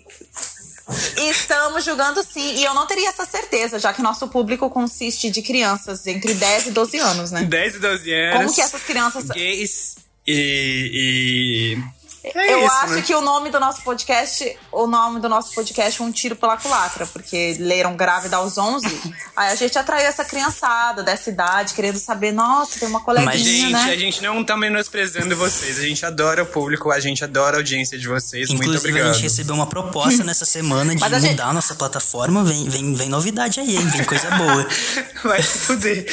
[1.17, 5.43] Estamos julgando sim, e eu não teria essa certeza, já que nosso público consiste de
[5.43, 7.45] crianças entre 10 e 12 anos, né?
[7.45, 8.37] 10 e 12 anos.
[8.37, 9.25] Como que essas crianças.
[9.29, 11.77] Gays e.
[11.77, 13.03] e é eu isso, acho né?
[13.03, 16.57] que o nome do nosso podcast, o nome do nosso podcast é Um Tiro pela
[16.57, 18.87] Culatra, porque leram Grávida aos 11.
[19.35, 23.43] aí a gente atraiu essa criançada dessa idade, querendo saber, nossa, tem uma coleguinha, Mas,
[23.43, 23.93] gente, né?
[23.93, 25.79] a gente não tá menosprezando vocês.
[25.79, 28.51] A gente adora o público, a gente adora a audiência de vocês.
[28.51, 29.11] Inclusive, Muito obrigado.
[29.11, 31.41] a gente recebeu uma proposta nessa semana de mudar gente...
[31.41, 32.45] a nossa plataforma.
[32.45, 33.87] Vem, vem, vem novidade aí, hein?
[33.87, 34.67] Vem coisa boa.
[35.25, 36.07] Vai se fuder.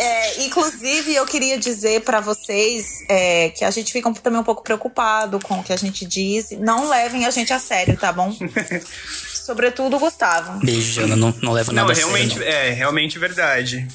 [0.00, 4.62] É, inclusive, eu queria dizer para vocês é, que a gente fica também um pouco
[4.62, 6.52] preocupado com o que a gente diz.
[6.52, 8.32] Não levem a gente a sério, tá bom?
[9.44, 10.60] Sobretudo o Gustavo.
[10.60, 11.16] Beijo, Jana.
[11.16, 12.48] Não, não levo nada não, a realmente, sério.
[12.48, 12.58] Não.
[12.58, 13.88] É, realmente verdade.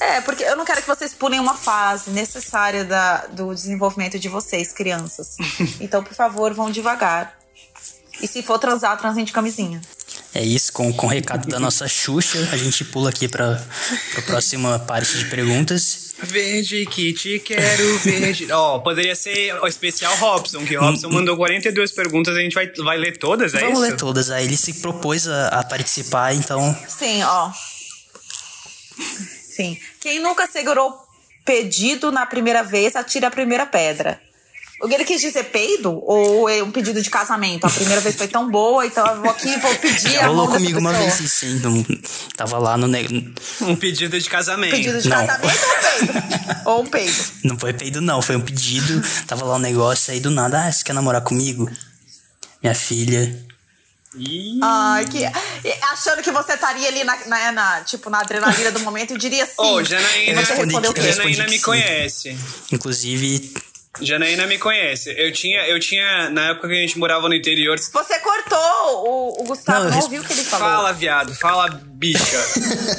[0.00, 4.28] É, porque eu não quero que vocês pulem uma fase necessária da, do desenvolvimento de
[4.28, 5.36] vocês, crianças.
[5.80, 7.38] Então, por favor, vão devagar.
[8.20, 9.80] E se for transar, transem de camisinha.
[10.34, 13.64] É isso, com, com o recado da nossa Xuxa, a gente pula aqui para
[14.18, 16.12] a próxima parte de perguntas.
[16.20, 18.50] Verde que te quero, verde.
[18.50, 22.54] Ó, oh, poderia ser o especial Robson, que o Robson mandou 42 perguntas, a gente
[22.54, 23.90] vai, vai ler todas, é Vamos isso?
[23.90, 26.76] ler todas, aí ele se propôs a, a participar, então.
[26.88, 27.52] Sim, ó.
[29.54, 29.78] Sim.
[30.00, 30.92] Quem nunca segurou
[31.44, 34.20] pedido na primeira vez, atira a primeira pedra.
[34.84, 35.98] O que ele quis dizer peido?
[36.04, 37.66] Ou é um pedido de casamento?
[37.66, 40.46] A primeira vez foi tão boa, então eu vou aqui e vou pedir a Rolou
[40.48, 41.58] comigo uma vez isso, sim.
[41.60, 41.84] Não,
[42.36, 42.86] tava lá no.
[43.62, 44.72] Um pedido de casamento.
[44.72, 45.16] Pedido de Não.
[45.26, 46.60] casamento ou peido?
[46.68, 47.24] ou um peido.
[47.44, 48.20] Não foi peido, não.
[48.20, 49.02] Foi um pedido.
[49.26, 50.66] Tava lá um negócio aí do nada.
[50.66, 51.70] Ah, você quer namorar comigo?
[52.62, 53.42] Minha filha.
[54.16, 55.24] Ih, Ai, que.
[55.92, 59.44] Achando que você estaria ali na, na- na- tipo, na adrenalina do momento e diria
[59.46, 59.52] sim.
[59.58, 61.10] Ô, e Janaína, você respondeu o que- quê?
[61.12, 61.64] Janaína que me sim.
[61.64, 62.38] conhece.
[62.70, 63.52] Inclusive,
[64.00, 65.14] Janaína me conhece.
[65.16, 67.78] Eu tinha, eu tinha, na época que a gente morava no interior.
[67.78, 68.58] Você cortou
[69.06, 70.68] o, o Gustavo, Não, não, ouviu o que ele falou.
[70.68, 72.36] Fala, viado, fala, bicha.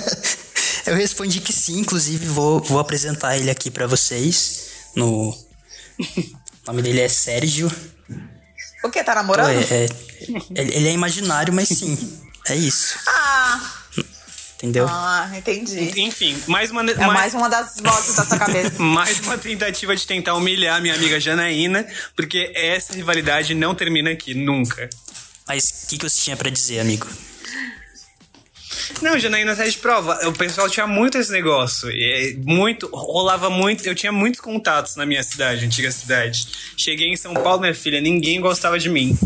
[0.87, 1.79] eu respondi que sim.
[1.79, 4.91] Inclusive, vou, vou apresentar ele aqui pra vocês.
[4.95, 5.29] No.
[5.29, 7.71] O nome dele é Sérgio.
[8.83, 9.03] O que?
[9.03, 9.49] Tá namorando?
[9.49, 9.89] É, é-
[10.55, 12.21] ele ele é imaginário, mas sim.
[12.47, 12.97] É isso.
[13.07, 13.73] Ah,
[14.65, 14.87] Entendeu?
[14.89, 16.01] ah, entendi.
[16.01, 18.73] Enfim, mais uma, É mais uma das vozes da sua cabeça.
[18.81, 24.33] mais uma tentativa de tentar humilhar minha amiga Janaína, porque essa rivalidade não termina aqui,
[24.33, 24.89] nunca.
[25.47, 27.07] Mas o que, que você tinha pra dizer, amigo?
[29.01, 30.27] Não, Janaína tá de prova.
[30.27, 31.89] O pessoal tinha muito esse negócio.
[31.91, 33.85] E, muito, rolava muito.
[33.85, 36.47] Eu tinha muitos contatos na minha cidade, antiga cidade.
[36.75, 39.17] Cheguei em São Paulo, minha filha, ninguém gostava de mim.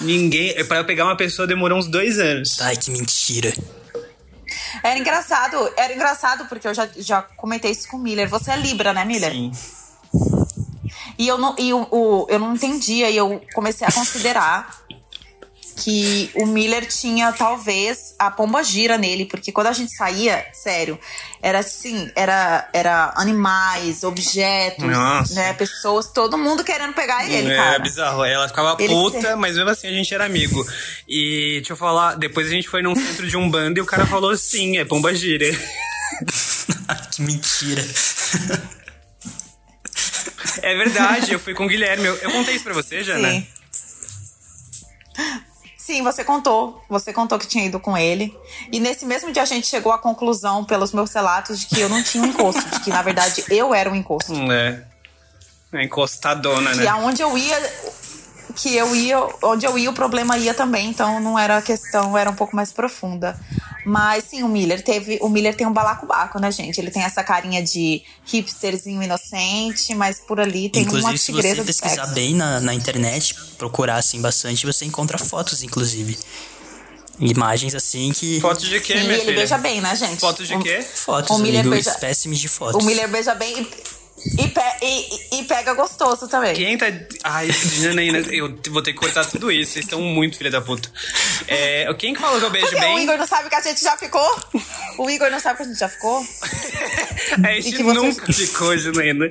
[0.00, 0.54] Ninguém.
[0.64, 2.60] Pra eu pegar uma pessoa demorou uns dois anos.
[2.60, 3.52] Ai, que mentira.
[4.82, 8.28] Era engraçado, era engraçado porque eu já, já comentei isso com o Miller.
[8.28, 9.32] Você é Libra, né, Miller?
[9.32, 9.52] Sim.
[11.18, 14.80] E eu não, e o, o- eu não entendia e eu comecei a considerar
[15.76, 20.98] que o Miller tinha talvez a pomba gira nele, porque quando a gente saía, sério,
[21.40, 25.34] era assim, era, era animais, objetos, Nossa.
[25.34, 27.78] né, pessoas, todo mundo querendo pegar ele, Era cara.
[27.78, 28.24] bizarro.
[28.24, 30.66] Ela ficava Ele puta, se- mas mesmo assim a gente era amigo.
[31.08, 33.86] E deixa eu falar, depois a gente foi num centro de um bando e o
[33.86, 35.46] cara falou sim, é pomba gira.
[37.12, 37.84] que mentira.
[40.62, 42.04] É verdade, eu fui com o Guilherme.
[42.06, 43.30] Eu, eu contei isso pra você, Jana?
[43.30, 43.46] Sim.
[45.90, 46.80] Sim, você contou.
[46.88, 48.32] Você contou que tinha ido com ele.
[48.70, 51.88] E nesse mesmo dia a gente chegou à conclusão, pelos meus relatos, de que eu
[51.88, 52.64] não tinha um encosto.
[52.70, 54.32] De que, na verdade, eu era o encosto.
[54.52, 54.84] É.
[55.72, 56.86] É encostadona, né?
[56.86, 57.56] aonde eu ia.
[58.60, 59.18] Que eu ia.
[59.42, 60.88] Onde eu ia, o problema ia também.
[60.88, 63.38] Então não era a questão, era um pouco mais profunda.
[63.86, 65.18] Mas sim, o Miller teve.
[65.22, 66.78] O Miller tem um balacobaco, né, gente?
[66.78, 71.56] Ele tem essa carinha de hipsterzinho inocente, mas por ali tem uma inclusive, se tigresa
[71.62, 72.14] você pesquisar sexo.
[72.14, 76.18] bem na, na internet, procurar assim bastante, você encontra fotos, inclusive.
[77.18, 78.40] Imagens assim que.
[78.40, 79.36] Fotos de quê, Sim, minha ele filha?
[79.36, 80.18] beija bem, né, gente?
[80.18, 80.82] Fotos de O- quê?
[80.94, 82.82] Fotos, O Miller beija- espécimes de fotos.
[82.82, 83.68] O Miller beija bem
[84.38, 86.54] e, pe- e- e pega gostoso também.
[86.54, 86.86] Quem tá.
[87.24, 89.72] Ai, Janaína, eu vou ter que cortar tudo isso.
[89.72, 90.90] Vocês estão muito filha da puta.
[91.48, 93.02] É, quem que falou que eu beijo Porque o bem?
[93.04, 94.40] Igor não sabe que a gente já ficou?
[94.98, 96.24] O Igor não sabe que a gente já ficou?
[97.44, 99.26] A E gente que você- nunca ficou, Janaína.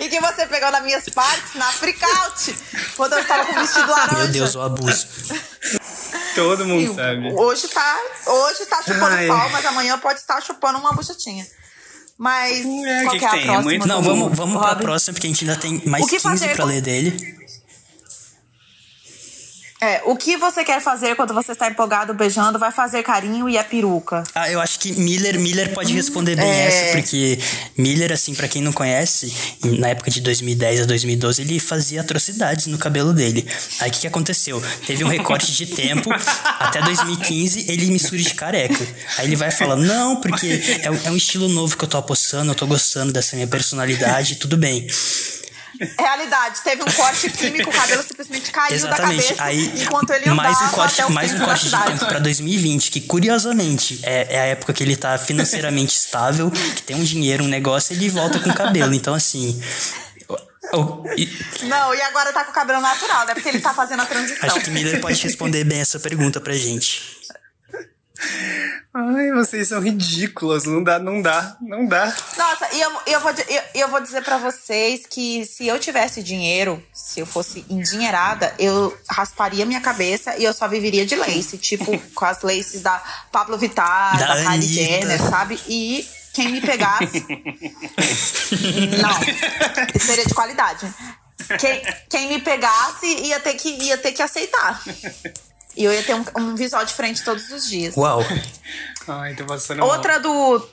[0.00, 2.54] e que você pegou nas minhas partes na freakout
[2.96, 4.18] quando eu estava com o vestido laranja.
[4.24, 5.06] Meu Deus, o abuso.
[6.34, 7.32] Todo mundo E sabe.
[7.32, 9.26] Hoje tá, hoje tá chupando Ai.
[9.26, 11.46] pau, mas amanhã pode estar chupando uma buchetinha.
[12.22, 13.42] Mas É, qual que que é a tem?
[13.44, 13.62] próxima?
[13.62, 14.82] Muito- Não, vamos, vamos pra Rob?
[14.82, 17.39] próxima, porque a gente ainda tem mais O que 15 fazer pra com- ler dele.
[19.82, 22.58] É, o que você quer fazer quando você está empolgado beijando?
[22.58, 24.22] Vai fazer carinho e a peruca.
[24.34, 26.66] Ah, eu acho que Miller, Miller pode responder bem É.
[26.66, 27.38] essa, porque
[27.78, 29.32] Miller, assim, pra quem não conhece,
[29.64, 33.46] na época de 2010 a 2012, ele fazia atrocidades no cabelo dele.
[33.80, 34.62] Aí o que, que aconteceu?
[34.86, 36.10] Teve um recorte de tempo,
[36.60, 38.86] até 2015 ele me surge careca.
[39.16, 41.96] Aí ele vai falando, não, porque é, um- é um estilo novo que eu tô
[41.96, 44.86] apostando, eu tô gostando dessa minha personalidade, tudo bem.
[45.98, 49.16] Realidade, teve um corte químico, o cabelo simplesmente caiu Exatamente.
[49.28, 52.06] da cabeça Aí enquanto ele andava mais um corte, o mais um corte de tempo
[52.06, 56.96] pra 2020, que curiosamente é, é a época que ele tá financeiramente estável, que tem
[56.96, 58.92] um dinheiro, um negócio, ele volta com cabelo.
[58.94, 59.58] Então assim,
[60.72, 61.28] o- o- e-
[61.62, 63.34] Não, e agora tá com o cabelo natural, né?
[63.34, 64.48] Porque ele tá fazendo a transição.
[64.50, 67.18] acho que Miller pode responder bem essa pergunta pra gente.
[68.92, 70.64] Ai, vocês são ridículas.
[70.64, 72.06] Não dá, não dá, não dá.
[72.36, 76.24] Nossa, e eu, eu, vou, eu, eu vou dizer pra vocês que se eu tivesse
[76.24, 81.56] dinheiro, se eu fosse endinheirada, eu rasparia minha cabeça e eu só viveria de lace.
[81.56, 83.00] Tipo, com as laces da
[83.30, 84.72] Pablo Vittar, Da da, Kylie Anitta.
[84.72, 85.60] Jenner, sabe?
[85.68, 87.24] E quem me pegasse.
[89.00, 90.92] não, seria de qualidade.
[91.60, 94.82] Quem, quem me pegasse ia ter que, ia ter que aceitar.
[95.80, 97.96] E eu ia ter um, um visual diferente todos os dias.
[97.96, 98.22] Uau.
[99.08, 99.88] Ai, tô passando mal.
[99.88, 100.68] Outra do.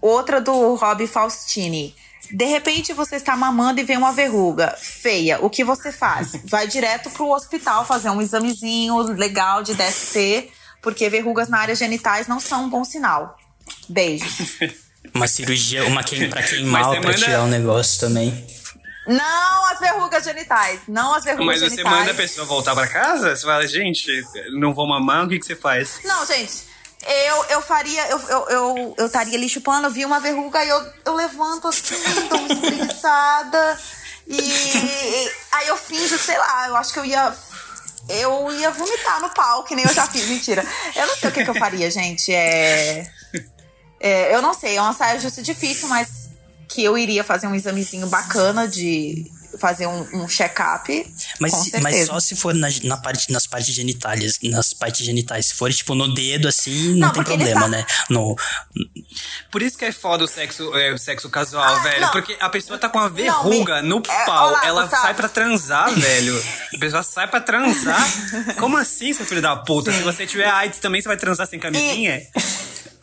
[0.00, 1.94] Outra do Rob Faustini.
[2.32, 5.38] De repente você está mamando e vê uma verruga feia.
[5.44, 6.32] O que você faz?
[6.48, 10.48] Vai direto pro hospital fazer um examezinho legal de DST,
[10.82, 13.36] porque verrugas na área genitais não são um bom sinal.
[13.88, 14.56] Beijos.
[15.14, 18.46] Uma cirurgia, uma queim pra queimar, você pra manda- tirar um negócio também.
[19.06, 20.80] Não as verrugas genitais.
[20.88, 21.78] Não as verrugas Mas genitais.
[21.78, 23.34] você manda a pessoa voltar pra casa?
[23.36, 24.10] Você fala, gente,
[24.52, 26.00] não vou mamar, o que, que você faz?
[26.04, 26.64] Não, gente.
[27.06, 30.68] Eu, eu faria, eu eu, eu, eu estaria ali chupando, eu vi uma verruga e
[30.68, 31.94] eu, eu levanto assim,
[32.30, 33.78] uma espreguiçada.
[34.26, 37.32] E, e aí eu finjo, sei lá, eu acho que eu ia.
[38.08, 40.64] Eu ia vomitar no pau, que nem eu já fiz, mentira.
[40.94, 42.32] Eu não sei o que, que eu faria, gente.
[42.32, 43.04] É,
[43.98, 46.25] é, eu não sei, é uma saia justa difícil, mas
[46.68, 51.06] que eu iria fazer um examezinho bacana de fazer um, um check-up.
[51.40, 55.46] Mas, mas só se for na, na parte, nas partes genitais, nas partes genitais.
[55.46, 57.86] Se for, tipo, no dedo, assim, não, Não, tem problema, tá- né?
[58.10, 58.36] No,
[59.50, 62.00] Por isso que é foda o sexo, é, o sexo casual, Ah, velho.
[62.02, 62.10] não.
[62.10, 64.48] Porque a pessoa tá com uma verruga me- no é, pau.
[64.48, 66.44] olá, ela sai pra transar, velho.
[66.74, 68.06] A pessoa sai pra transar.
[68.58, 69.90] Como assim, seu filho da puta?
[69.90, 72.18] Se você tiver AIDS também, você vai transar sem camisinha?
[72.18, 72.28] E,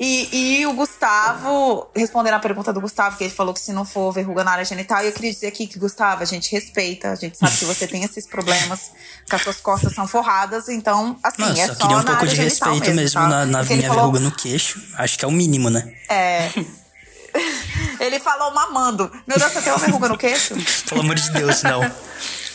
[0.00, 4.12] e o Gustavo, respondendo a pergunta do Gustavo, que ele falou que se não for
[4.12, 7.38] verruga na área genital, eu queria dizer aqui que, Gustavo, a gente respeita, a gente
[7.38, 8.90] sabe que você tem esses problemas,
[9.26, 12.26] que as suas costas são forradas, então, assim, Não, é só só queria um pouco
[12.26, 13.26] de respeito mesmo, tá?
[13.28, 14.82] na, na minha falou- verruga no queixo.
[14.98, 15.90] Acho que é o mínimo, né?
[16.10, 16.50] É.
[17.98, 19.10] Ele falou mamando.
[19.26, 20.54] Meu Deus, você tem uma verruga no queixo?
[20.88, 21.82] Pelo amor de Deus, não.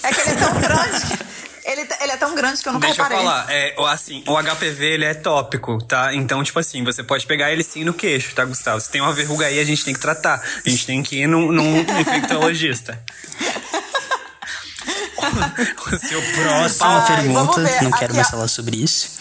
[0.03, 1.30] É que ele é tão grande.
[1.63, 3.25] Ele, ele é tão grande que eu nunca Deixa eu reparei.
[3.25, 6.13] falar, é, o- assim, o HPV ele é tópico, tá?
[6.13, 8.81] Então, tipo assim, você pode pegar ele sim no queixo, tá, Gustavo?
[8.81, 10.41] Se tem uma verruga aí, a gente tem que tratar.
[10.65, 12.99] A gente tem que ir num, num infectologista.
[15.21, 19.19] o seu Próxima Ai, pergunta, não quero aqui, mais falar sobre isso.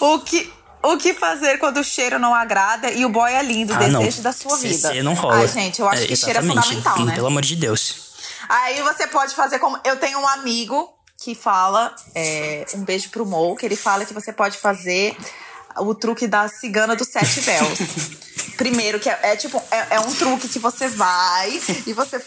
[0.00, 3.72] O que, o que fazer quando o cheiro não agrada e o boy é lindo,
[3.74, 4.00] Ah, não.
[4.00, 4.74] desejo da sua vida?
[4.88, 5.36] CC não rola.
[5.36, 7.14] Ai, gente, eu acho É, que cheiro é fundamental, né?
[7.14, 8.06] Pelo amor de Deus.
[8.48, 9.78] Aí você pode fazer como.
[9.84, 10.95] Eu tenho um amigo
[11.26, 15.16] que fala, é, um beijo pro Mo, que ele fala que você pode fazer
[15.76, 17.78] o truque da cigana dos sete véus.
[18.56, 22.22] Primeiro, que é, é tipo, é, é um truque que você vai e você,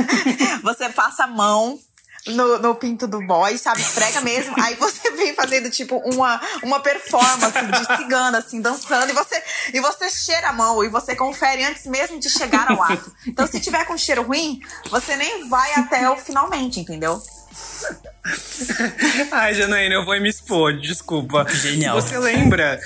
[0.62, 1.78] você passa a mão.
[2.26, 3.82] No, no pinto do boy, sabe?
[3.82, 4.54] Esfrega mesmo.
[4.58, 9.10] Aí você vem fazendo, tipo, uma, uma performance de cigana, assim, dançando.
[9.10, 9.42] E você,
[9.74, 13.12] e você cheira a mão e você confere antes mesmo de chegar ao ato.
[13.26, 14.58] Então, se tiver com cheiro ruim,
[14.90, 17.22] você nem vai até o finalmente, entendeu?
[19.32, 21.46] Ai, Janaína, eu vou me expor, desculpa.
[21.48, 22.00] Genial.
[22.00, 22.80] Você lembra?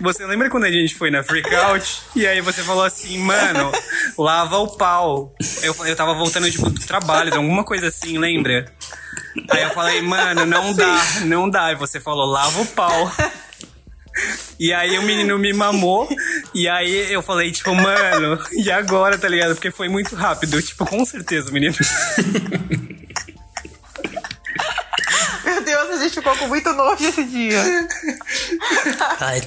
[0.00, 2.02] Você lembra quando a gente foi na Freakout?
[2.16, 3.70] E aí você falou assim, mano,
[4.18, 5.32] lava o pau.
[5.62, 8.66] Eu, eu tava voltando tipo, do trabalho, de alguma coisa assim, lembra?
[9.50, 11.72] Aí eu falei, mano, não dá, não dá.
[11.72, 13.12] E você falou, lava o pau.
[14.58, 16.08] E aí o menino me mamou.
[16.54, 19.54] E aí eu falei, tipo, mano, e agora, tá ligado?
[19.54, 20.60] Porque foi muito rápido.
[20.60, 21.74] Tipo, com certeza, menino.
[25.64, 27.62] Meu Deus, a gente ficou com muito nojo esse dia.
[29.20, 29.42] Ai,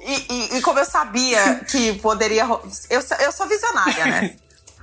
[0.00, 2.44] E, e- e como eu sabia que poderia.
[2.90, 4.34] Eu, sou- eu sou visionária, né?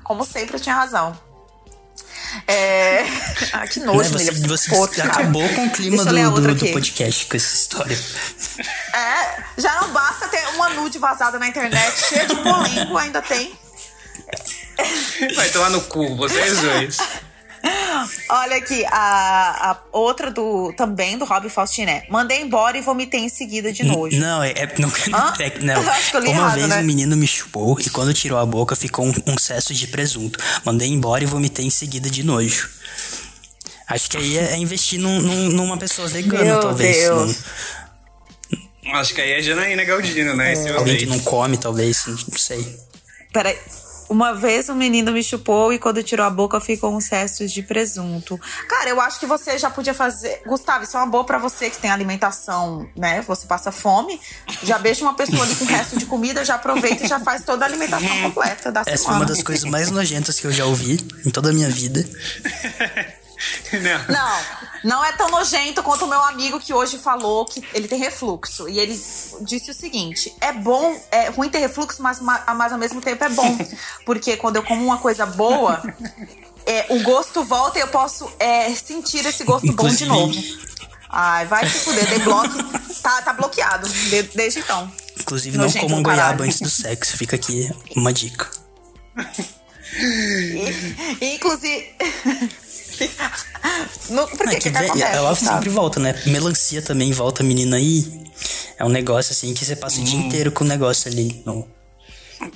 [0.03, 1.17] Como sempre, eu tinha razão.
[2.47, 3.03] É.
[3.53, 4.47] Ah, que né, nojo, você Milha.
[4.47, 5.09] você Pô, cara.
[5.11, 7.99] acabou com o clima do, do, do podcast com essa história.
[8.93, 13.53] É, já não basta ter uma nude vazada na internet, cheia de polêmico, ainda tem.
[15.35, 16.97] Vai tomar no cu, vocês dois.
[18.29, 22.05] Olha aqui, a, a outra do também do Rob Faustiné.
[22.09, 24.17] Mandei embora e vomitei em seguida de nojo.
[24.19, 25.33] Não, é, é- não, Hã?
[25.39, 25.81] é- não.
[25.83, 26.79] Eu acho que eu li Uma errado, vez né?
[26.79, 30.39] um menino me chupou e quando tirou a boca ficou um, um cesto de presunto.
[30.65, 32.69] Mandei embora e vomitei em seguida de nojo.
[33.87, 36.97] Acho que aí é, é investir num- num- numa pessoa vegana, Meu talvez.
[36.97, 37.37] Deus.
[38.83, 40.53] Num- Acho que aí é Janaína Galdino, né?
[40.53, 42.05] É alguém que não come, talvez.
[42.07, 42.77] Não sei.
[43.31, 43.57] Peraí.
[44.11, 47.63] Uma vez um menino me chupou e quando tirou a boca ficou uns restos de
[47.63, 48.37] presunto.
[48.67, 50.41] Cara, eu acho que você já podia fazer.
[50.45, 53.21] Gustavo, isso é uma boa pra você que tem alimentação, né?
[53.21, 54.19] Você passa fome.
[54.63, 57.63] Já beija uma pessoa ali com resto de comida, já aproveita e já faz toda
[57.63, 59.19] a alimentação completa da Essa foi semana.
[59.19, 62.03] uma das coisas mais nojentas que eu já ouvi em toda a minha vida.
[63.73, 64.15] Não.
[64.15, 64.39] Não,
[64.83, 68.67] não é tão nojento quanto o meu amigo que hoje falou que ele tem refluxo.
[68.69, 68.93] E ele
[69.41, 73.23] disse o seguinte: é bom, é ruim ter refluxo, mas, ma- mas ao mesmo tempo
[73.23, 73.57] é bom.
[74.05, 75.81] Porque quando eu como uma coisa boa,
[76.65, 80.33] é, o gosto volta e eu posso é, sentir esse gosto bom de Inclusive- novo.
[81.13, 82.49] Ai, vai se fuder, dei bloco.
[83.01, 84.89] Tá, tá bloqueado de- desde então.
[85.19, 87.17] Inclusive, não Nojento comam goiaba antes do sexo.
[87.17, 88.49] Fica aqui uma dica.
[89.93, 90.71] E,
[91.19, 91.93] e, inclusive.
[94.09, 95.15] No- por que, que que, que vem- acontece?
[95.15, 96.13] ela sempre volta, né?
[96.25, 98.21] Melancia também volta, menina aí.
[98.77, 100.23] É um negócio assim que você passa o dia Hum.
[100.27, 101.41] inteiro com o negócio ali.
[101.45, 101.67] No...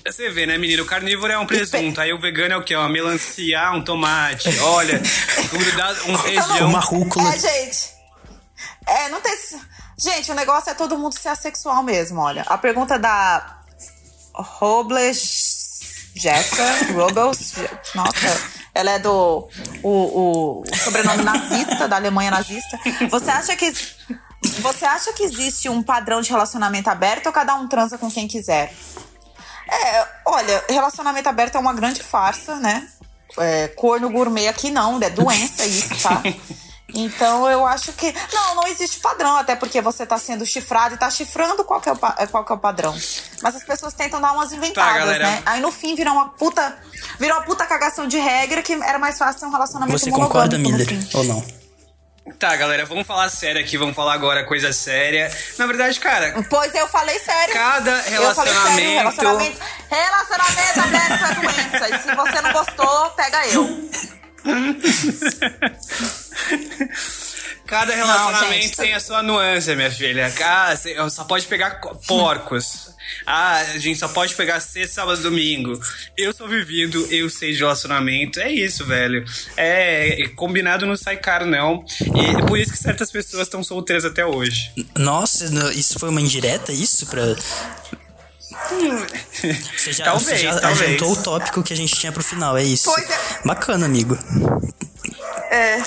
[0.05, 0.81] Você vê, né, menino?
[0.83, 2.01] O carnívoro é um presunto.
[2.01, 2.75] Aí o vegano é o quê?
[2.75, 4.49] Uma melancia, um tomate.
[4.59, 4.99] Olha,
[5.51, 6.67] grudado, um feijão.
[6.69, 7.29] Uma rúcula.
[7.33, 7.89] É, gente.
[8.87, 9.31] É, não tem.
[9.97, 12.41] Gente, o negócio é todo mundo ser assexual mesmo, olha.
[12.47, 13.61] A pergunta da
[14.33, 17.53] Robles Jessica Goebbels.
[17.93, 18.41] Nossa,
[18.75, 19.47] ela é do.
[19.81, 22.77] O, o, sobrenome nazista, da Alemanha nazista.
[23.09, 23.73] Você acha que.
[24.59, 28.27] Você acha que existe um padrão de relacionamento aberto ou cada um transa com quem
[28.27, 28.71] quiser?
[29.67, 32.87] É, olha, relacionamento aberto é uma grande farsa, né?
[33.39, 36.21] É, corno gourmet aqui não, é doença isso, tá?
[36.95, 38.13] Então eu acho que.
[38.33, 41.89] Não, não existe padrão, até porque você tá sendo chifrado e tá chifrando qual que
[41.89, 42.97] é o, qual que é o padrão.
[43.41, 45.43] Mas as pessoas tentam dar umas inventadas, tá, né?
[45.45, 46.77] Aí no fim vira uma puta.
[47.19, 50.57] Vira uma puta cagação de regra que era mais fácil ter um relacionamento Você concorda,
[50.57, 50.87] Miller?
[51.13, 51.65] Ou não?
[52.39, 55.31] Tá, galera, vamos falar sério aqui, vamos falar agora coisa séria.
[55.59, 56.43] Na verdade, cara.
[56.49, 57.53] Pois eu falei sério.
[57.53, 58.75] Cada relacionamento.
[58.75, 61.95] Sério, relacionamento, relacionamento aberto é doença.
[61.95, 63.89] E se você não gostou, pega eu.
[67.65, 70.31] Cada relacionamento não, gente, tem a sua nuance, minha filha.
[70.43, 70.75] Ah,
[71.09, 72.93] só pode pegar porcos.
[73.25, 75.79] Ah, a gente só pode pegar sexta, sábado, domingo.
[76.15, 78.39] Eu sou vivido, eu sei de relacionamento.
[78.39, 79.25] É isso, velho.
[79.57, 81.83] É, combinado não sai caro, não.
[82.01, 84.71] E é por isso que certas pessoas estão solteiras até hoje.
[84.95, 87.07] Nossa, isso foi uma indireta, isso?
[87.07, 87.35] Pra,
[89.77, 90.81] você já, talvez, você já talvez.
[90.81, 92.91] adiantou o tópico que a gente tinha pro final, é isso.
[92.91, 93.17] Pois é.
[93.45, 94.17] Bacana, amigo.
[95.49, 95.81] É.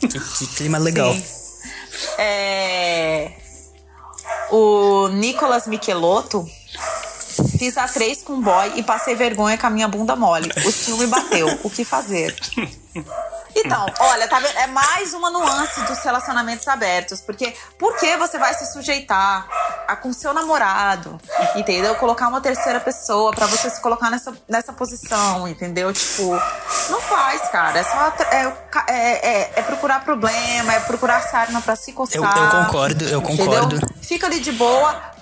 [0.00, 1.12] Que, que clima legal.
[1.12, 1.24] Sim.
[2.18, 3.32] É.
[4.50, 6.48] O Nicolas Michelotto
[7.58, 10.50] Fiz a três com boy e passei vergonha com a minha bunda mole.
[10.64, 11.48] O ciúme bateu.
[11.64, 12.34] O que fazer?
[13.56, 14.58] Então, olha, tá vendo?
[14.58, 17.20] É mais uma nuance dos relacionamentos abertos.
[17.20, 19.48] Porque por que você vai se sujeitar
[19.86, 21.20] a com seu namorado,
[21.56, 21.94] entendeu?
[21.96, 25.92] Colocar uma terceira pessoa para você se colocar nessa, nessa posição, entendeu?
[25.92, 26.30] Tipo,
[26.90, 27.78] não faz, cara.
[27.78, 28.52] É só é,
[28.88, 32.16] é, é, é procurar problema, é procurar sarna pra se coçar.
[32.16, 33.76] Eu, eu concordo, eu concordo.
[33.76, 33.96] Entendeu?
[34.02, 35.14] Fica ali de boa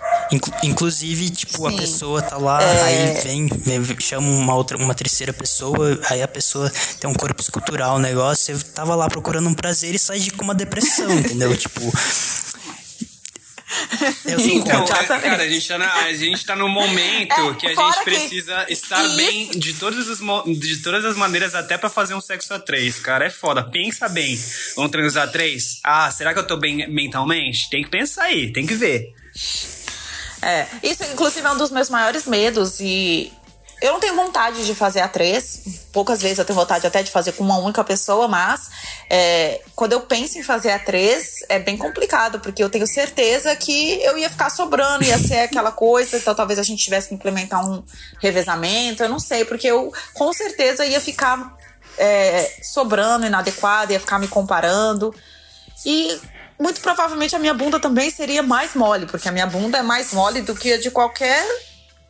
[0.62, 1.74] inclusive, tipo, Sim.
[1.74, 2.82] a pessoa tá lá, é...
[2.82, 7.40] aí vem, vem, chama uma outra, uma terceira pessoa, aí a pessoa tem um corpo
[7.40, 11.10] escultural, um negócio, você tava lá procurando um prazer e sai de com uma depressão,
[11.12, 11.56] entendeu?
[11.56, 11.80] tipo.
[14.24, 17.66] Eu sou então, cara, a gente, tá na, a gente tá no momento é, que
[17.66, 18.72] a gente precisa que...
[18.72, 19.16] estar Isso.
[19.16, 20.18] bem de todas, as,
[20.58, 23.26] de todas as maneiras, até para fazer um sexo a três, cara.
[23.26, 23.62] É foda.
[23.62, 24.38] Pensa bem.
[24.76, 25.80] Vamos transar três?
[25.82, 27.68] Ah, será que eu tô bem mentalmente?
[27.70, 29.14] Tem que pensar aí, tem que ver.
[30.42, 33.32] É, isso inclusive é um dos meus maiores medos e
[33.82, 35.60] eu não tenho vontade de fazer a três.
[35.92, 38.70] Poucas vezes eu tenho vontade até de fazer com uma única pessoa, mas
[39.10, 43.54] é, quando eu penso em fazer a três, é bem complicado, porque eu tenho certeza
[43.56, 47.14] que eu ia ficar sobrando, ia ser aquela coisa, então talvez a gente tivesse que
[47.14, 47.82] implementar um
[48.20, 51.56] revezamento, eu não sei, porque eu com certeza ia ficar
[51.98, 55.12] é, sobrando, inadequado, ia ficar me comparando.
[55.84, 56.20] E
[56.56, 60.12] muito provavelmente a minha bunda também seria mais mole, porque a minha bunda é mais
[60.12, 61.44] mole do que a de qualquer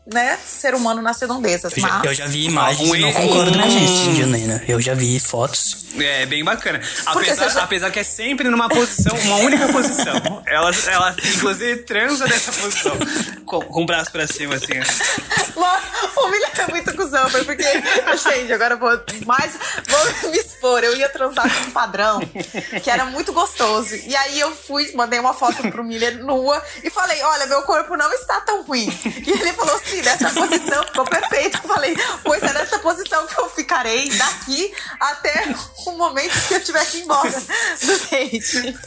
[0.06, 1.76] né, ser humano nas redondezas.
[1.76, 1.92] Eu, mas...
[1.92, 4.62] já, eu já vi imagens, um, não concordo com isso, Janaina.
[4.66, 5.82] Eu já vi fotos.
[5.98, 6.80] É, bem bacana.
[7.06, 7.62] Apesar, já...
[7.62, 10.42] apesar que é sempre numa posição, uma única posição.
[10.46, 12.92] Ela, ela inclusive, transa dessa posição.
[13.44, 14.72] Com, com o braço pra cima, assim.
[16.16, 18.90] o William é muito cuzão, porque, gente, agora vou
[19.26, 19.52] mais,
[19.86, 20.82] vou me expor.
[20.82, 22.20] Eu ia transar com um padrão
[22.82, 23.94] que era muito gostoso.
[23.94, 27.96] E aí eu fui, mandei uma foto pro Miller nua e falei: olha, meu corpo
[27.96, 28.88] não está tão ruim.
[29.26, 31.58] E ele falou assim: nessa posição ficou perfeito.
[31.62, 35.54] Eu falei: pois é nessa posição que eu ficarei daqui até
[35.86, 38.78] o momento que eu tiver que ir embora do date.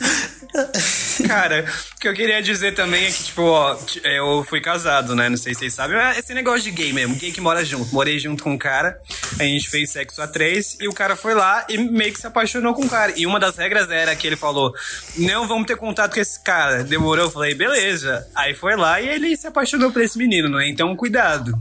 [1.28, 5.30] Cara, o que eu queria dizer também é que, tipo, ó, eu fui casado, né?
[5.30, 5.98] Não sei se vocês sabem.
[5.98, 7.94] É esse negócio de gay mesmo, gay que mora junto.
[7.94, 9.00] Morei junto com um cara,
[9.40, 12.28] a gente fez sexo a três e o cara foi lá e meio que se
[12.28, 13.14] apaixonou com o cara.
[13.16, 14.74] E uma das regras era que ele falou:
[15.18, 16.84] não vamos ter contato com esse cara.
[16.84, 18.28] Demorou, eu falei, beleza.
[18.36, 20.68] Aí foi lá e ele se apaixonou por esse menino, não é?
[20.96, 21.58] Cuidado.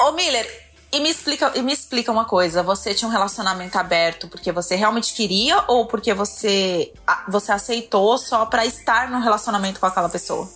[0.00, 0.46] Ô, Miller,
[0.92, 4.76] e me explica, e me explica uma coisa, você tinha um relacionamento aberto porque você
[4.76, 6.92] realmente queria ou porque você
[7.28, 10.48] você aceitou só para estar no relacionamento com aquela pessoa?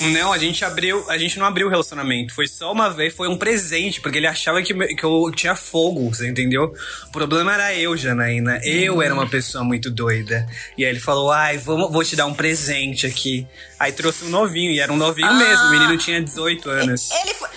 [0.00, 2.34] Não, a gente abriu, a gente não abriu o relacionamento.
[2.34, 6.08] Foi só uma vez, foi um presente, porque ele achava que, que eu tinha fogo,
[6.08, 6.72] você entendeu?
[7.08, 8.60] O problema era eu, Janaína.
[8.64, 10.48] Eu era uma pessoa muito doida.
[10.76, 13.46] E aí ele falou: ai, vou, vou te dar um presente aqui.
[13.78, 15.66] Aí trouxe um novinho, e era um novinho ah, mesmo.
[15.66, 17.10] O menino tinha 18 anos.
[17.10, 17.48] Ele foi,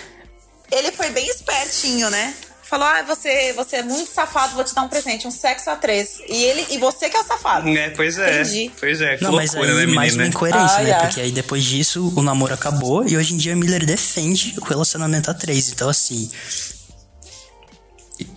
[0.71, 2.33] ele foi bem espertinho, né?
[2.71, 5.75] Falou: Ah, você, você é muito safado, vou te dar um presente, um sexo a
[5.75, 6.21] três.
[6.27, 7.67] E ele e você que é o safado.
[7.67, 8.41] É, pois é.
[8.41, 8.71] Entendi.
[8.79, 9.17] Pois é.
[9.19, 10.99] Não, mas aí né, mais uma incoerência, ah, né?
[10.99, 15.29] Porque aí depois disso o namoro acabou e hoje em dia Miller defende o relacionamento
[15.29, 15.69] a três.
[15.69, 16.31] Então, assim.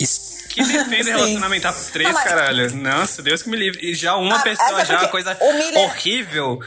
[0.01, 2.25] Isso, que defende relacionamento a três, não, mas...
[2.25, 2.75] caralho.
[2.75, 3.89] Nossa, Deus que me livre.
[3.89, 5.79] E já uma ah, pessoa, é já é uma coisa Miller...
[5.79, 6.59] horrível.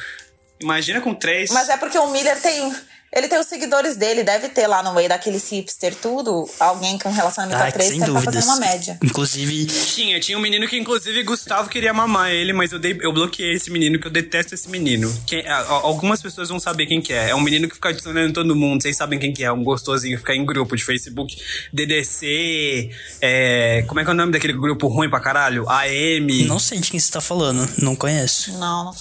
[0.59, 1.51] Imagina com três.
[1.51, 2.73] Mas é porque o Miller tem
[3.15, 7.09] Ele tem os seguidores dele, deve ter lá no meio daqueles hipster tudo, alguém com
[7.09, 8.99] relacionamento Ah, a três tá fazendo uma média.
[9.01, 13.13] Inclusive, Tinha, tinha um menino que inclusive Gustavo queria mamar ele, mas eu, dei, eu
[13.13, 15.11] bloqueei esse menino, que eu detesto esse menino.
[15.25, 17.29] Quem- algumas pessoas vão saber quem que é.
[17.29, 20.17] É um menino que fica adicionando todo mundo, vocês sabem quem que é, um gostosinho,
[20.17, 21.35] fica em grupo de Facebook,
[21.73, 22.91] DDC,
[23.21, 25.67] é, como é que é o nome daquele grupo ruim pra caralho?
[25.69, 26.43] AM.
[26.45, 28.51] não sei de quem você tá falando, não conheço.
[28.59, 28.93] Não, não.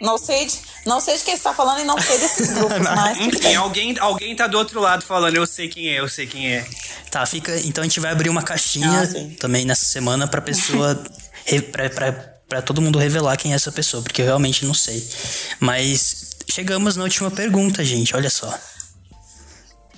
[0.00, 2.78] Não sei de, não sei de quem você tá falando e não sei desses grupos,
[2.78, 6.26] mas Enfim, alguém, alguém tá do outro lado falando, eu sei quem é, eu sei
[6.26, 6.66] quem é.
[7.10, 7.56] Tá, fica.
[7.60, 11.02] Então a gente vai abrir uma caixinha Ah, também nessa semana pra pessoa.
[11.72, 12.12] pra, pra,
[12.48, 15.06] pra todo mundo revelar quem é essa pessoa, porque eu realmente não sei.
[15.60, 18.14] Mas chegamos na última pergunta, gente.
[18.14, 18.52] Olha só.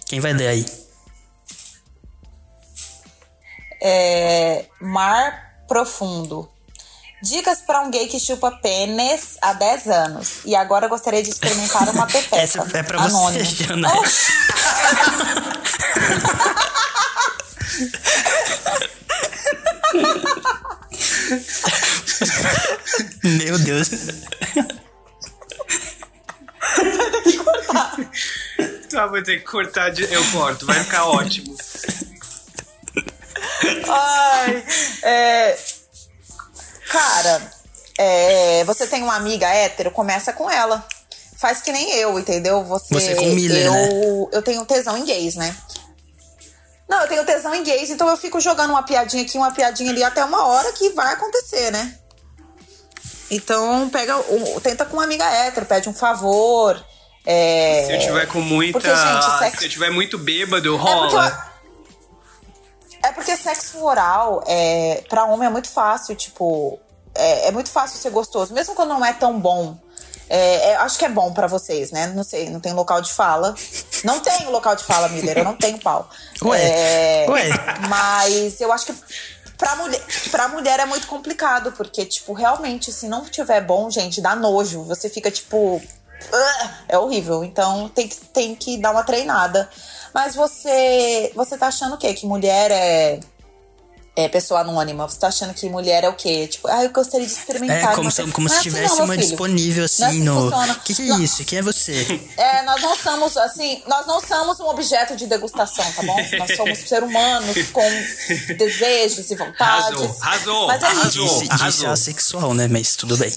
[0.06, 0.66] Quem vai ler aí?
[3.82, 6.48] É, mar profundo.
[7.22, 10.40] Dicas para um gay que chupa pênis há 10 anos.
[10.44, 12.36] E agora gostaria de experimentar uma pepeca.
[12.36, 13.44] Essa é pra você.
[13.44, 13.90] Jana.
[23.22, 23.90] Meu Deus.
[28.90, 31.54] Tá, vou ter que cortar, de, eu corto, vai ficar ótimo.
[33.88, 34.64] Ai,
[35.02, 35.58] é,
[36.90, 37.42] cara,
[37.98, 40.86] é, você tem uma amiga hétero, começa com ela.
[41.38, 42.64] Faz que nem eu, entendeu?
[42.64, 44.28] Você, Você com o Miller, eu, né?
[44.32, 45.54] eu tenho tesão em gays, né?
[46.88, 49.90] Não, eu tenho tesão em gays, então eu fico jogando uma piadinha aqui, uma piadinha
[49.90, 51.94] ali até uma hora que vai acontecer, né?
[53.30, 56.82] Então, pega, um- tenta com uma amiga hétero, pede um favor.
[57.28, 58.78] é, Se eu tiver com muita.
[58.78, 61.26] Porque, gente, sexo- Se eu tiver muito bêbado, é porque, rola.
[61.26, 61.55] é
[63.12, 66.78] porque sexo oral, é, pra homem é muito fácil, tipo.
[67.14, 69.76] É, é muito fácil ser gostoso, mesmo quando não é tão bom.
[70.28, 72.08] É, é, acho que é bom pra vocês, né?
[72.08, 73.54] Não sei, não tem local de fala.
[74.04, 76.08] Não tenho local de fala, Miller, eu não tenho pau.
[76.42, 77.48] Ué, É, ué.
[77.88, 78.94] Mas eu acho que
[79.56, 84.20] pra mulher, pra mulher é muito complicado, porque, tipo, realmente, se não tiver bom, gente,
[84.20, 84.82] dá nojo.
[84.82, 85.80] Você fica, tipo.
[86.88, 87.44] É horrível.
[87.44, 89.68] Então tem que, tem que dar uma treinada.
[90.16, 91.30] Mas você.
[91.34, 92.14] Você tá achando o quê?
[92.14, 93.20] Que mulher é.
[94.18, 95.06] É pessoa anônima.
[95.06, 96.46] Você tá achando que mulher é o quê?
[96.48, 97.92] Tipo, ah, eu gostaria de experimentar.
[97.92, 99.26] É como uma se, como se assim tivesse não, uma filho.
[99.26, 100.40] disponível Não é assim assim que no.
[100.42, 100.74] funciona.
[100.76, 101.22] Que que é Não.
[101.22, 101.44] isso?
[101.44, 102.20] Quem é você?
[102.36, 106.16] É, nós não somos, assim, nós não somos um objeto de degustação, tá bom?
[106.38, 107.82] Nós somos seres humanos com
[108.56, 109.86] desejos e vontades.
[109.86, 111.10] Arrasou, arrasou, Mas é isso.
[111.10, 111.90] Disse, disse arrasou.
[111.90, 112.68] assexual, né?
[112.68, 113.32] Mas tudo bem.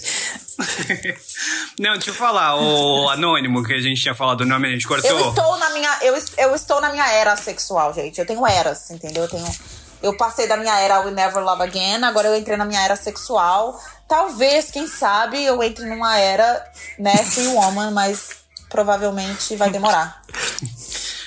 [1.80, 4.88] Não, deixa eu falar, o anônimo que a gente tinha falado o nome, a gente
[4.88, 5.10] cortou.
[5.10, 8.20] Eu estou na minha, eu, eu estou na minha era sexual, gente.
[8.20, 9.24] Eu tenho eras, entendeu?
[9.24, 9.48] Eu tenho,
[10.02, 12.96] eu passei da minha era We Never Love Again, agora eu entrei na minha era
[12.96, 13.80] sexual.
[14.08, 16.66] Talvez, quem sabe, eu entre numa era,
[16.98, 18.38] né, free woman, mas
[18.70, 20.22] provavelmente vai demorar.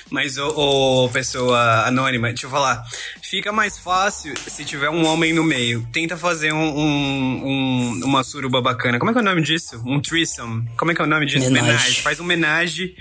[0.09, 2.83] Mas, ô, ô, pessoa anônima, deixa eu falar.
[3.21, 5.87] Fica mais fácil se tiver um homem no meio.
[5.91, 8.99] Tenta fazer um, um- um- uma suruba bacana.
[8.99, 9.81] Como é que é o nome disso?
[9.85, 10.69] Um threesome.
[10.77, 11.49] Como é que é o nome disso?
[11.49, 12.01] Menage.
[12.01, 12.95] Faz um menage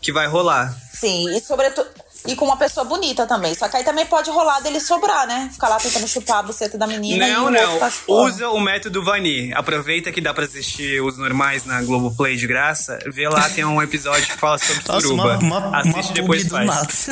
[0.00, 0.72] que vai rolar.
[0.92, 1.88] Sim, e sobretudo.
[2.26, 3.54] E com uma pessoa bonita também.
[3.54, 5.50] Só que aí também pode rolar dele sobrar, né?
[5.52, 7.60] Ficar lá tentando chupar a buceta da menina e Não, o não.
[7.74, 7.92] outro tá.
[8.08, 9.52] Usa o método Vani.
[9.52, 12.98] Aproveita que dá pra assistir os normais na Globoplay de graça.
[13.12, 15.38] Vê lá, tem um episódio que fala sobre Nossa, suruba.
[15.38, 17.06] uma, uma, Assiste uma depois faz.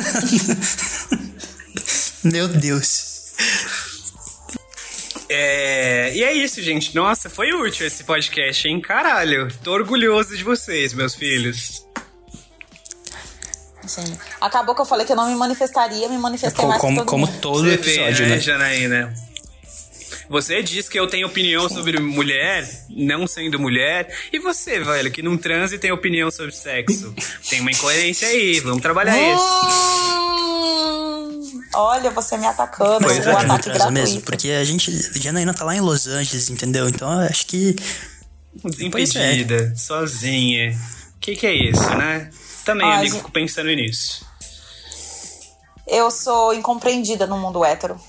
[2.23, 3.13] Meu Deus.
[5.29, 6.95] É, e é isso, gente.
[6.95, 8.81] Nossa, foi útil esse podcast, hein?
[8.81, 9.47] Caralho.
[9.63, 11.82] Tô orgulhoso de vocês, meus filhos.
[13.87, 14.17] Sim.
[14.39, 17.07] Acabou que eu falei que eu não me manifestaria, me manifestei Co- mais Como, todo
[17.07, 17.39] como mundo.
[17.41, 18.39] todo Você episódio, vê, né?
[18.39, 19.13] Janaína?
[20.29, 24.07] Você diz que eu tenho opinião sobre mulher, não sendo mulher.
[24.31, 27.13] E você, velho, que não transa e tem opinião sobre sexo.
[27.49, 29.43] Tem uma incoerência aí, vamos trabalhar isso.
[29.43, 33.05] Hum, Olha, você me atacando.
[33.05, 33.91] Pois o é, ataque gratuito.
[33.91, 34.21] mesmo?
[34.21, 34.91] Porque a gente.
[35.19, 36.87] Janaína tá lá em Los Angeles, entendeu?
[36.87, 37.75] Então eu acho que.
[38.63, 40.71] Desimpedida, sozinha.
[41.15, 42.29] O que, que é isso, né?
[42.65, 44.25] Também, Ai, amigo, fico pensando nisso.
[45.87, 47.99] Eu sou incompreendida no mundo hétero.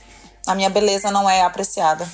[0.47, 2.09] A minha beleza não é apreciada.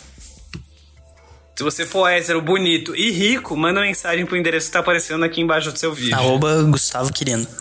[1.57, 5.43] Se você for hétero, bonito e rico, manda mensagem pro endereço que tá aparecendo aqui
[5.43, 6.15] embaixo do seu vídeo.
[6.15, 7.47] Arroba Gustavo querendo.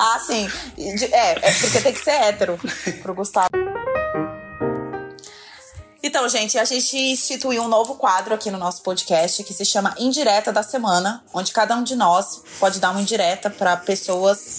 [0.00, 0.48] Ah, sim.
[1.12, 2.58] É, é porque tem que ser hétero
[3.02, 3.48] pro Gustavo.
[6.08, 9.94] Então, gente, a gente instituiu um novo quadro aqui no nosso podcast que se chama
[9.98, 14.56] Indireta da Semana, onde cada um de nós pode dar uma indireta para pessoas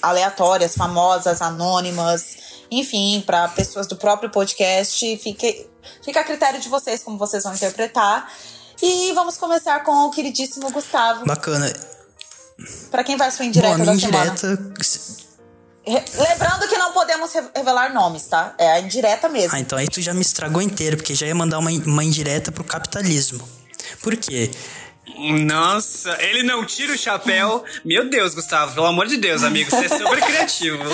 [0.00, 2.38] aleatórias, famosas, anônimas,
[2.70, 5.18] enfim, para pessoas do próprio podcast.
[5.18, 5.66] Fique,
[6.02, 8.32] fica a critério de vocês como vocês vão interpretar.
[8.82, 11.26] E vamos começar com o queridíssimo Gustavo.
[11.26, 11.70] Bacana.
[12.90, 14.30] Pra quem vai sua indireta Bom, a da minha semana?
[14.32, 14.48] indireta.
[14.78, 15.25] Re-
[15.86, 18.54] Lembrando que não podemos re- revelar nomes, tá?
[18.58, 19.54] É a indireta mesmo.
[19.56, 22.50] Ah, então aí tu já me estragou inteiro, porque já ia mandar uma, uma indireta
[22.50, 23.46] pro capitalismo.
[24.02, 24.50] Por quê?
[25.14, 27.64] Nossa, ele não tira o chapéu.
[27.84, 30.78] Meu Deus, Gustavo, pelo amor de Deus, amigo, você é super criativo.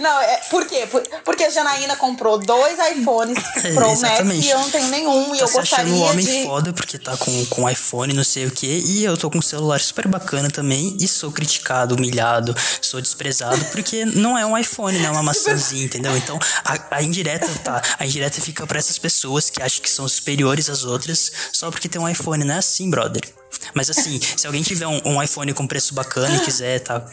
[0.00, 0.86] Não, é, por quê?
[0.90, 4.46] Por- porque a Janaína comprou dois iPhones É, Pro Max exatamente.
[4.46, 5.34] e eu não tenho nenhum.
[5.34, 6.44] E Tá eu se achando um gostaria homem de.
[6.44, 9.42] foda porque tá com, com iPhone, não sei o que, e eu tô com um
[9.42, 14.98] celular super bacana também, e sou criticado, humilhado, sou desprezado, porque não é um iPhone,
[14.98, 15.06] né?
[15.06, 16.16] É uma maçãzinha, entendeu?
[16.16, 17.82] Então a, a indireta, tá?
[17.98, 21.88] A indireta fica pra essas pessoas que acham que são superiores às outras só porque
[21.88, 23.22] tem um iPhone, não é assim, brother.
[23.74, 27.04] Mas assim, se alguém tiver um, um iPhone com preço bacana e quiser tá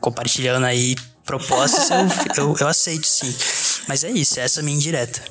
[0.00, 0.94] compartilhando aí
[1.24, 3.34] propostas, eu, eu, eu aceito sim.
[3.88, 5.22] Mas é isso, essa é a minha indireta.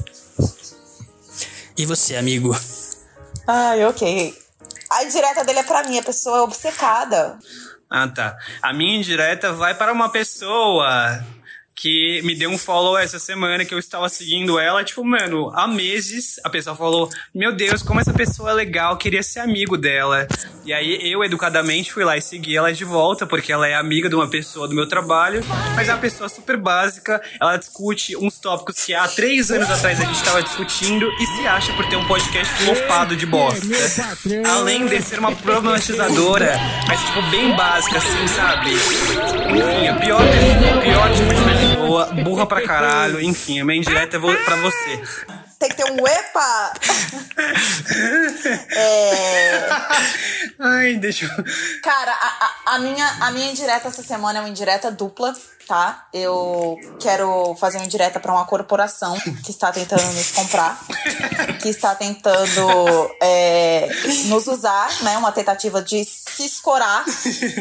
[1.77, 2.57] E você, amigo?
[3.47, 4.37] Ai, ok.
[4.91, 7.37] A indireta dele é pra mim, a pessoa é obcecada.
[7.89, 8.37] Ah, tá.
[8.61, 11.25] A minha indireta vai para uma pessoa
[11.79, 15.65] que me deu um follow essa semana que eu estava seguindo ela, tipo, mano, há
[15.65, 20.27] meses a pessoa falou: Meu Deus, como essa pessoa é legal, queria ser amigo dela.
[20.65, 24.09] E aí eu, educadamente, fui lá e segui ela de volta, porque ela é amiga
[24.09, 25.41] de uma pessoa do meu trabalho,
[25.73, 29.99] mas é uma pessoa super básica, ela discute uns tópicos que há três anos atrás
[30.01, 33.65] a gente estava discutindo e se acha por ter um podcast flopado de bosta.
[34.47, 36.57] Além de ser uma problematizadora,
[36.87, 38.71] mas tipo, bem básica, assim, sabe?
[38.73, 41.68] Enfim, a pior, pessoa, pior tipo de pessoa,
[42.23, 45.03] burra pra caralho, enfim, a minha indireta é pra você.
[45.59, 46.73] Tem que ter um epa!
[48.75, 49.69] é,
[50.59, 51.81] Ai, deixa eu.
[51.81, 55.33] cara, a, a- a minha, a minha indireta essa semana é uma indireta dupla,
[55.69, 56.07] tá?
[56.11, 59.15] Eu quero fazer uma indireta pra uma corporação
[59.45, 60.83] que está tentando nos comprar,
[61.61, 63.87] que está tentando é,
[64.25, 65.15] nos usar, né?
[65.19, 67.05] Uma tentativa de se escorar.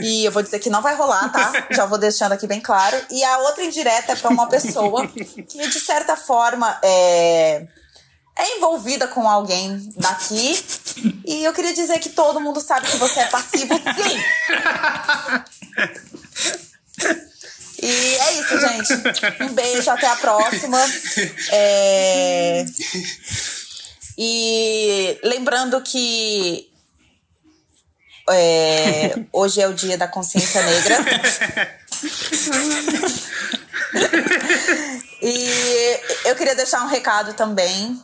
[0.03, 1.53] E eu vou dizer que não vai rolar, tá?
[1.71, 2.97] Já vou deixando aqui bem claro.
[3.11, 7.67] E a outra indireta é pra uma pessoa que, de certa forma, é
[8.41, 10.65] é envolvida com alguém daqui.
[11.27, 14.23] E eu queria dizer que todo mundo sabe que você é passivo, sim!
[17.81, 19.43] E é isso, gente.
[19.43, 20.79] Um beijo, até a próxima.
[21.53, 22.65] É,
[24.21, 26.69] E lembrando que
[28.29, 30.97] é, hoje é o dia da consciência negra.
[35.23, 38.01] E eu queria deixar um recado também.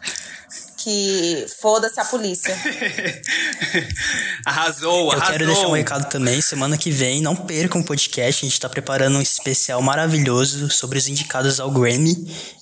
[0.85, 2.55] Que foda-se a polícia.
[4.45, 5.33] Arrasou, Eu arrasou.
[5.33, 6.43] quero deixar um recado também.
[6.43, 8.45] Semana que vem, não percam o podcast.
[8.45, 12.15] A gente tá preparando um especial maravilhoso sobre os indicados ao Grammy.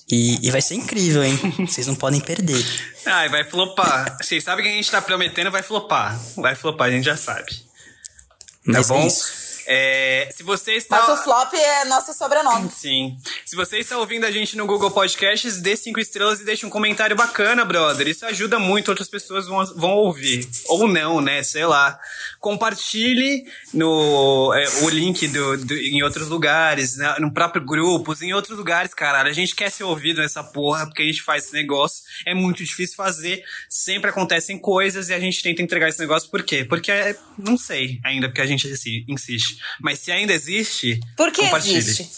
[0.09, 1.37] E, e vai ser incrível, hein?
[1.67, 2.63] Vocês não podem perder.
[3.05, 4.15] Ai, vai flopar.
[4.21, 6.17] Vocês sabem que a gente tá prometendo, vai flopar.
[6.37, 7.51] Vai flopar, a gente já sabe.
[7.51, 7.61] Tá
[8.65, 9.05] Mas é bom?
[9.05, 9.43] isso.
[9.65, 10.97] É, se você está.
[10.99, 12.69] Mas o flop é nosso sobrenome.
[12.73, 13.17] Sim.
[13.45, 16.69] Se você está ouvindo a gente no Google Podcasts, dê cinco estrelas e deixe um
[16.69, 18.07] comentário bacana, brother.
[18.07, 20.47] Isso ajuda muito, outras pessoas vão, vão ouvir.
[20.67, 21.43] Ou não, né?
[21.43, 21.99] Sei lá.
[22.43, 27.15] Compartilhe no, é, o link do, do- em outros lugares, né?
[27.21, 29.29] no próprio grupos, em outros lugares, caralho.
[29.29, 32.03] A gente quer ser ouvido nessa porra, porque a gente faz esse negócio.
[32.25, 33.41] É muito difícil fazer.
[33.69, 36.29] Sempre acontecem coisas e a gente tenta entregar esse negócio.
[36.29, 36.65] Por quê?
[36.65, 39.57] Porque é, não sei ainda, porque a gente insi- insiste.
[39.79, 41.77] Mas se ainda existe, Por que compartilhe.
[41.77, 42.09] existe?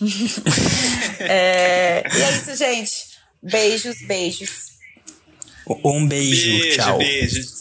[1.18, 2.92] É, e é isso, gente.
[3.42, 4.50] Beijos, beijos.
[5.84, 6.98] Um beijo, Beijo, tchau.
[6.98, 7.56] beijo.